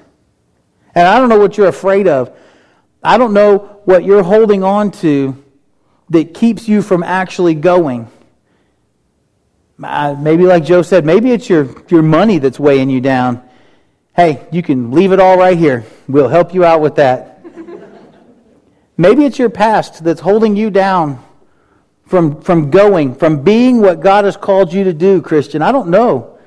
And 0.94 1.06
I 1.06 1.18
don't 1.18 1.28
know 1.28 1.38
what 1.38 1.56
you're 1.56 1.68
afraid 1.68 2.08
of. 2.08 2.36
I 3.02 3.16
don't 3.16 3.32
know 3.32 3.80
what 3.84 4.04
you're 4.04 4.22
holding 4.22 4.62
on 4.62 4.90
to 4.92 5.42
that 6.10 6.34
keeps 6.34 6.68
you 6.68 6.82
from 6.82 7.02
actually 7.02 7.54
going. 7.54 8.10
Maybe, 9.78 10.44
like 10.44 10.64
Joe 10.64 10.82
said, 10.82 11.06
maybe 11.06 11.30
it's 11.30 11.48
your, 11.48 11.74
your 11.88 12.02
money 12.02 12.38
that's 12.38 12.60
weighing 12.60 12.90
you 12.90 13.00
down. 13.00 13.42
Hey, 14.14 14.46
you 14.52 14.62
can 14.62 14.90
leave 14.90 15.12
it 15.12 15.20
all 15.20 15.38
right 15.38 15.56
here. 15.56 15.86
We'll 16.08 16.28
help 16.28 16.52
you 16.52 16.64
out 16.64 16.82
with 16.82 16.96
that. 16.96 17.39
Maybe 19.00 19.24
it's 19.24 19.38
your 19.38 19.50
past 19.50 20.04
that's 20.04 20.20
holding 20.20 20.56
you 20.56 20.70
down 20.70 21.24
from, 22.06 22.40
from 22.42 22.70
going, 22.70 23.14
from 23.14 23.42
being 23.42 23.80
what 23.80 24.00
God 24.00 24.24
has 24.24 24.36
called 24.36 24.72
you 24.72 24.84
to 24.84 24.92
do, 24.92 25.22
Christian. 25.22 25.62
I 25.62 25.72
don't 25.72 25.88
know. 25.88 26.38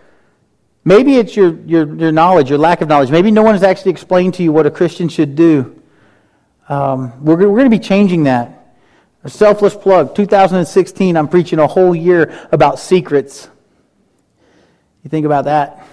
Maybe 0.86 1.16
it's 1.16 1.36
your, 1.36 1.58
your, 1.62 1.96
your 1.96 2.12
knowledge, 2.12 2.50
your 2.50 2.60
lack 2.60 2.82
of 2.82 2.89
knowledge. 2.89 3.10
Maybe 3.10 3.32
no 3.32 3.42
one 3.42 3.56
has 3.56 3.63
actually 3.63 3.92
explained 3.92 4.36
to 4.36 4.44
you 4.44 4.52
what 4.52 4.66
a 4.66 4.72
Christian 4.72 5.08
should 5.10 5.36
do. 5.36 5.82
Um, 6.70 7.24
we're, 7.24 7.38
we're 7.38 7.60
going 7.60 7.72
to 7.72 7.78
be 7.78 7.80
changing 7.80 8.24
that. 8.24 8.76
A 9.24 9.30
selfless 9.30 9.76
plug. 9.76 10.13
2016, 10.13 11.16
I'm 11.16 11.30
preaching 11.30 11.60
a 11.60 11.68
whole 11.68 11.96
year 11.96 12.48
about 12.52 12.78
secrets. 12.78 13.50
You 15.04 15.10
think 15.10 15.26
about 15.26 15.46
that? 15.46 15.88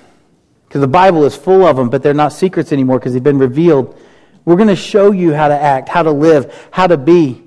Because 0.67 0.81
the 0.81 0.89
Bible 0.89 1.25
is 1.25 1.37
full 1.37 1.65
of 1.65 1.77
them, 1.77 1.91
but 1.91 2.03
they're 2.03 2.13
not 2.13 2.33
secrets 2.33 2.73
anymore 2.73 2.99
because 2.99 3.13
they've 3.13 3.23
been 3.23 3.39
revealed. 3.39 3.97
We're 4.45 4.57
going 4.57 4.69
to 4.69 4.77
show 4.77 5.13
you 5.13 5.35
how 5.35 5.49
to 5.49 5.55
act, 5.55 5.89
how 5.89 6.03
to 6.03 6.11
live, 6.11 6.69
how 6.71 6.87
to 6.87 6.97
be. 6.97 7.43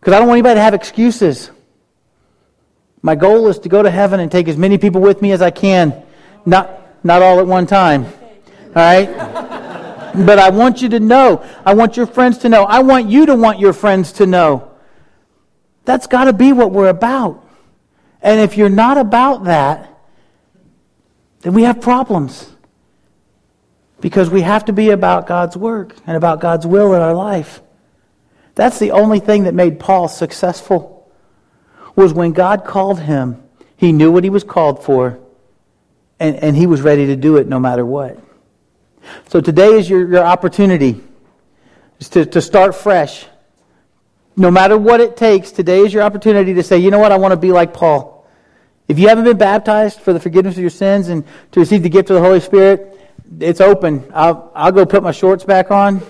Because 0.00 0.14
I 0.14 0.18
don't 0.18 0.28
want 0.28 0.38
anybody 0.38 0.56
to 0.56 0.62
have 0.62 0.74
excuses. 0.74 1.50
My 3.02 3.14
goal 3.14 3.48
is 3.48 3.58
to 3.60 3.68
go 3.68 3.82
to 3.82 3.90
heaven 3.90 4.20
and 4.20 4.30
take 4.30 4.48
as 4.48 4.56
many 4.56 4.78
people 4.78 5.00
with 5.00 5.22
me 5.22 5.32
as 5.32 5.42
I 5.42 5.50
can. 5.50 6.02
Not, 6.44 7.04
not 7.04 7.22
all 7.22 7.38
at 7.40 7.46
one 7.46 7.66
time. 7.66 8.04
All 8.04 8.72
right? 8.74 9.06
but 10.14 10.38
I 10.38 10.50
want 10.50 10.82
you 10.82 10.88
to 10.90 11.00
know. 11.00 11.44
I 11.64 11.74
want 11.74 11.96
your 11.96 12.06
friends 12.06 12.38
to 12.38 12.48
know. 12.48 12.64
I 12.64 12.80
want 12.80 13.08
you 13.08 13.26
to 13.26 13.34
want 13.34 13.58
your 13.58 13.72
friends 13.72 14.12
to 14.12 14.26
know. 14.26 14.70
That's 15.84 16.06
got 16.06 16.24
to 16.24 16.32
be 16.32 16.52
what 16.52 16.72
we're 16.72 16.88
about. 16.88 17.46
And 18.22 18.40
if 18.40 18.56
you're 18.56 18.68
not 18.68 18.98
about 18.98 19.44
that, 19.44 19.98
then 21.40 21.54
we 21.54 21.62
have 21.62 21.80
problems. 21.80 22.50
Because 24.00 24.30
we 24.30 24.42
have 24.42 24.64
to 24.66 24.72
be 24.72 24.90
about 24.90 25.26
God's 25.26 25.56
work 25.56 25.94
and 26.06 26.16
about 26.16 26.40
God's 26.40 26.66
will 26.66 26.94
in 26.94 27.00
our 27.00 27.14
life. 27.14 27.60
That's 28.54 28.78
the 28.78 28.92
only 28.92 29.20
thing 29.20 29.44
that 29.44 29.54
made 29.54 29.78
Paul 29.78 30.08
successful. 30.08 30.96
Was 31.96 32.12
when 32.12 32.32
God 32.32 32.64
called 32.64 33.00
him, 33.00 33.42
he 33.76 33.92
knew 33.92 34.10
what 34.10 34.24
he 34.24 34.30
was 34.30 34.44
called 34.44 34.84
for, 34.84 35.18
and, 36.18 36.36
and 36.36 36.56
he 36.56 36.66
was 36.66 36.80
ready 36.80 37.06
to 37.06 37.16
do 37.16 37.36
it 37.36 37.46
no 37.46 37.58
matter 37.58 37.84
what. 37.84 38.18
So 39.28 39.40
today 39.40 39.72
is 39.72 39.88
your, 39.88 40.08
your 40.08 40.24
opportunity 40.24 41.02
to, 41.98 42.24
to 42.24 42.40
start 42.40 42.74
fresh 42.74 43.26
no 44.40 44.50
matter 44.50 44.78
what 44.78 45.00
it 45.00 45.16
takes, 45.16 45.50
today 45.50 45.80
is 45.80 45.92
your 45.92 46.02
opportunity 46.02 46.54
to 46.54 46.62
say, 46.62 46.78
you 46.78 46.90
know 46.90 46.98
what, 46.98 47.12
I 47.12 47.18
want 47.18 47.32
to 47.32 47.36
be 47.36 47.52
like 47.52 47.74
Paul. 47.74 48.26
If 48.88 48.98
you 48.98 49.08
haven't 49.08 49.24
been 49.24 49.36
baptized 49.36 50.00
for 50.00 50.12
the 50.12 50.20
forgiveness 50.20 50.56
of 50.56 50.62
your 50.62 50.70
sins 50.70 51.08
and 51.08 51.24
to 51.52 51.60
receive 51.60 51.82
the 51.82 51.88
gift 51.88 52.10
of 52.10 52.14
the 52.14 52.22
Holy 52.22 52.40
Spirit, 52.40 52.98
it's 53.38 53.60
open. 53.60 54.10
I'll, 54.14 54.50
I'll 54.54 54.72
go 54.72 54.84
put 54.84 55.02
my 55.02 55.12
shorts 55.12 55.44
back 55.44 55.70
on. 55.70 56.02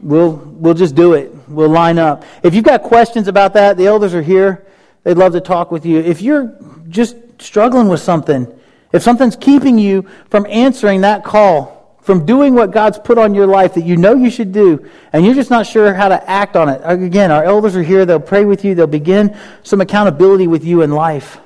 We'll, 0.00 0.32
we'll 0.32 0.74
just 0.74 0.94
do 0.94 1.14
it. 1.14 1.34
We'll 1.48 1.70
line 1.70 1.98
up. 1.98 2.24
If 2.42 2.54
you've 2.54 2.64
got 2.64 2.82
questions 2.82 3.26
about 3.26 3.54
that, 3.54 3.76
the 3.76 3.86
elders 3.86 4.14
are 4.14 4.22
here. 4.22 4.66
They'd 5.02 5.16
love 5.16 5.32
to 5.32 5.40
talk 5.40 5.70
with 5.70 5.84
you. 5.84 5.98
If 5.98 6.22
you're 6.22 6.56
just 6.88 7.16
struggling 7.40 7.88
with 7.88 8.00
something, 8.00 8.46
if 8.92 9.02
something's 9.02 9.36
keeping 9.36 9.78
you 9.78 10.08
from 10.30 10.46
answering 10.48 11.00
that 11.00 11.24
call, 11.24 11.98
from 12.02 12.24
doing 12.24 12.54
what 12.54 12.70
God's 12.70 12.98
put 12.98 13.18
on 13.18 13.34
your 13.34 13.46
life 13.46 13.74
that 13.74 13.84
you 13.84 13.96
know 13.96 14.14
you 14.14 14.30
should 14.30 14.52
do, 14.52 14.88
and 15.12 15.26
you're 15.26 15.34
just 15.34 15.50
not 15.50 15.66
sure 15.66 15.92
how 15.92 16.08
to 16.08 16.30
act 16.30 16.56
on 16.56 16.68
it. 16.68 16.80
Again, 16.84 17.30
our 17.30 17.44
elders 17.44 17.76
are 17.76 17.82
here. 17.82 18.06
They'll 18.06 18.20
pray 18.20 18.44
with 18.44 18.64
you. 18.64 18.74
They'll 18.74 18.86
begin 18.86 19.36
some 19.62 19.80
accountability 19.80 20.46
with 20.46 20.64
you 20.64 20.82
in 20.82 20.90
life. 20.90 21.38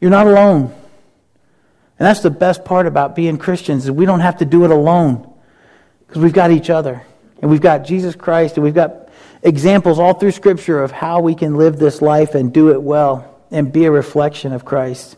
You're 0.00 0.10
not 0.10 0.26
alone. 0.26 0.74
And 1.98 2.06
that's 2.06 2.20
the 2.20 2.30
best 2.30 2.64
part 2.64 2.86
about 2.86 3.14
being 3.14 3.38
Christians 3.38 3.84
is 3.84 3.90
we 3.90 4.06
don't 4.06 4.20
have 4.20 4.38
to 4.38 4.44
do 4.44 4.64
it 4.64 4.70
alone 4.70 5.32
because 6.06 6.22
we've 6.22 6.32
got 6.32 6.50
each 6.50 6.70
other. 6.70 7.02
And 7.40 7.50
we've 7.50 7.60
got 7.60 7.84
Jesus 7.84 8.14
Christ 8.14 8.56
and 8.56 8.64
we've 8.64 8.74
got 8.74 9.08
examples 9.42 9.98
all 9.98 10.14
through 10.14 10.32
Scripture 10.32 10.82
of 10.82 10.90
how 10.90 11.20
we 11.20 11.34
can 11.34 11.56
live 11.56 11.78
this 11.78 12.02
life 12.02 12.34
and 12.34 12.52
do 12.52 12.70
it 12.72 12.82
well 12.82 13.42
and 13.50 13.72
be 13.72 13.84
a 13.84 13.90
reflection 13.90 14.52
of 14.52 14.64
Christ. 14.64 15.16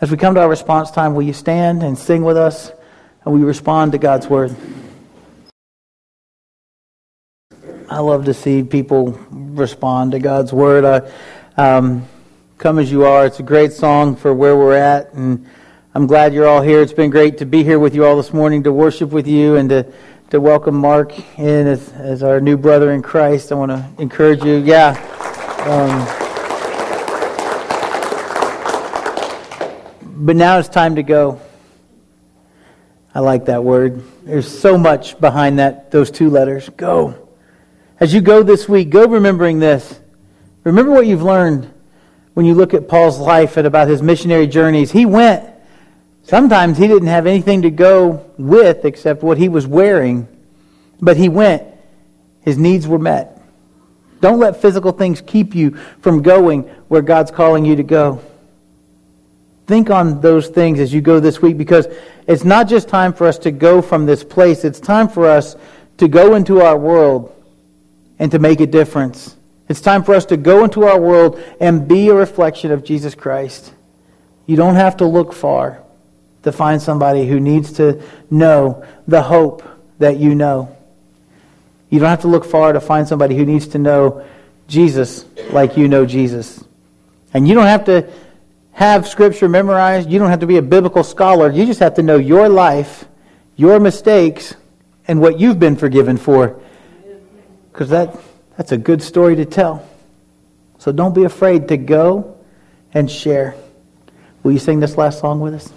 As 0.00 0.10
we 0.10 0.16
come 0.16 0.34
to 0.34 0.40
our 0.40 0.48
response 0.48 0.90
time, 0.90 1.14
will 1.14 1.22
you 1.22 1.32
stand 1.32 1.82
and 1.82 1.98
sing 1.98 2.22
with 2.22 2.36
us? 2.36 2.70
and 3.26 3.34
we 3.34 3.42
respond 3.42 3.92
to 3.92 3.98
God's 3.98 4.28
word. 4.28 4.54
I 7.90 7.98
love 7.98 8.24
to 8.26 8.34
see 8.34 8.62
people 8.62 9.18
respond 9.30 10.12
to 10.12 10.20
God's 10.20 10.52
word. 10.52 10.84
I, 11.56 11.76
um, 11.76 12.06
come 12.58 12.78
as 12.78 12.90
you 12.90 13.04
are. 13.04 13.26
It's 13.26 13.40
a 13.40 13.42
great 13.42 13.72
song 13.72 14.16
for 14.16 14.32
where 14.32 14.56
we're 14.56 14.76
at, 14.76 15.12
and 15.12 15.46
I'm 15.94 16.06
glad 16.06 16.32
you're 16.32 16.46
all 16.46 16.62
here. 16.62 16.80
It's 16.80 16.92
been 16.92 17.10
great 17.10 17.38
to 17.38 17.46
be 17.46 17.62
here 17.62 17.78
with 17.78 17.94
you 17.94 18.04
all 18.04 18.16
this 18.16 18.32
morning 18.32 18.62
to 18.62 18.72
worship 18.72 19.10
with 19.10 19.26
you 19.26 19.56
and 19.56 19.68
to 19.70 19.92
to 20.30 20.40
welcome 20.40 20.74
Mark 20.74 21.16
in 21.38 21.68
as, 21.68 21.92
as 21.92 22.24
our 22.24 22.40
new 22.40 22.56
brother 22.56 22.90
in 22.92 23.00
Christ. 23.00 23.52
I 23.52 23.54
want 23.54 23.70
to 23.70 23.88
encourage 23.98 24.42
you. 24.42 24.56
Yeah. 24.56 24.96
Um, 25.68 26.26
But 30.18 30.34
now 30.34 30.58
it's 30.58 30.68
time 30.68 30.96
to 30.96 31.02
go. 31.02 31.40
I 33.14 33.20
like 33.20 33.44
that 33.44 33.62
word. 33.62 34.02
There's 34.24 34.48
so 34.48 34.78
much 34.78 35.20
behind 35.20 35.58
that 35.58 35.90
those 35.90 36.10
two 36.10 36.30
letters. 36.30 36.68
Go. 36.70 37.28
As 38.00 38.14
you 38.14 38.22
go 38.22 38.42
this 38.42 38.66
week, 38.68 38.88
go 38.90 39.06
remembering 39.06 39.58
this. 39.58 40.00
Remember 40.64 40.90
what 40.90 41.06
you've 41.06 41.22
learned 41.22 41.72
when 42.36 42.44
you 42.44 42.52
look 42.52 42.74
at 42.74 42.86
Paul's 42.86 43.18
life 43.18 43.56
and 43.56 43.66
about 43.66 43.88
his 43.88 44.02
missionary 44.02 44.46
journeys. 44.46 44.92
He 44.92 45.06
went. 45.06 45.42
Sometimes 46.22 46.76
he 46.76 46.86
didn't 46.86 47.08
have 47.08 47.26
anything 47.26 47.62
to 47.62 47.70
go 47.70 48.30
with 48.36 48.84
except 48.84 49.22
what 49.22 49.38
he 49.38 49.48
was 49.48 49.66
wearing, 49.66 50.28
but 51.00 51.16
he 51.16 51.30
went. 51.30 51.62
His 52.42 52.58
needs 52.58 52.86
were 52.86 52.98
met. 52.98 53.40
Don't 54.20 54.38
let 54.38 54.60
physical 54.60 54.92
things 54.92 55.22
keep 55.22 55.54
you 55.54 55.78
from 56.02 56.20
going 56.20 56.64
where 56.88 57.00
God's 57.00 57.30
calling 57.30 57.64
you 57.64 57.74
to 57.76 57.82
go. 57.82 58.20
Think 59.66 59.88
on 59.88 60.20
those 60.20 60.48
things 60.48 60.78
as 60.78 60.92
you 60.92 61.00
go 61.00 61.20
this 61.20 61.40
week 61.40 61.56
because 61.56 61.88
it's 62.26 62.44
not 62.44 62.68
just 62.68 62.86
time 62.86 63.14
for 63.14 63.26
us 63.26 63.38
to 63.38 63.50
go 63.50 63.80
from 63.80 64.04
this 64.04 64.22
place, 64.22 64.62
it's 64.62 64.78
time 64.78 65.08
for 65.08 65.26
us 65.26 65.56
to 65.96 66.06
go 66.06 66.34
into 66.34 66.60
our 66.60 66.76
world 66.76 67.34
and 68.18 68.30
to 68.32 68.38
make 68.38 68.60
a 68.60 68.66
difference. 68.66 69.35
It's 69.68 69.80
time 69.80 70.04
for 70.04 70.14
us 70.14 70.26
to 70.26 70.36
go 70.36 70.64
into 70.64 70.84
our 70.84 71.00
world 71.00 71.42
and 71.60 71.88
be 71.88 72.08
a 72.08 72.14
reflection 72.14 72.70
of 72.70 72.84
Jesus 72.84 73.14
Christ. 73.14 73.72
You 74.46 74.56
don't 74.56 74.76
have 74.76 74.98
to 74.98 75.06
look 75.06 75.32
far 75.32 75.82
to 76.44 76.52
find 76.52 76.80
somebody 76.80 77.26
who 77.26 77.40
needs 77.40 77.72
to 77.72 78.02
know 78.30 78.84
the 79.08 79.22
hope 79.22 79.64
that 79.98 80.18
you 80.18 80.34
know. 80.34 80.76
You 81.90 81.98
don't 81.98 82.08
have 82.08 82.20
to 82.22 82.28
look 82.28 82.44
far 82.44 82.72
to 82.72 82.80
find 82.80 83.08
somebody 83.08 83.36
who 83.36 83.44
needs 83.44 83.68
to 83.68 83.78
know 83.78 84.24
Jesus 84.68 85.24
like 85.50 85.76
you 85.76 85.88
know 85.88 86.06
Jesus. 86.06 86.62
And 87.34 87.46
you 87.46 87.54
don't 87.54 87.66
have 87.66 87.84
to 87.86 88.08
have 88.72 89.08
Scripture 89.08 89.48
memorized. 89.48 90.10
You 90.10 90.18
don't 90.18 90.30
have 90.30 90.40
to 90.40 90.46
be 90.46 90.58
a 90.58 90.62
biblical 90.62 91.02
scholar. 91.02 91.50
You 91.50 91.66
just 91.66 91.80
have 91.80 91.94
to 91.94 92.02
know 92.02 92.16
your 92.16 92.48
life, 92.48 93.04
your 93.56 93.80
mistakes, 93.80 94.54
and 95.08 95.20
what 95.20 95.40
you've 95.40 95.58
been 95.58 95.76
forgiven 95.76 96.16
for. 96.16 96.60
Because 97.72 97.88
that, 97.90 98.16
that's 98.56 98.72
a 98.72 98.78
good 98.78 99.02
story 99.02 99.36
to 99.36 99.44
tell. 99.44 99.86
So 100.78 100.92
don't 100.92 101.14
be 101.14 101.24
afraid 101.24 101.68
to 101.68 101.76
go 101.76 102.36
and 102.92 103.10
share. 103.10 103.54
Will 104.42 104.52
you 104.52 104.58
sing 104.58 104.80
this 104.80 104.96
last 104.96 105.20
song 105.20 105.40
with 105.40 105.54
us? 105.54 105.72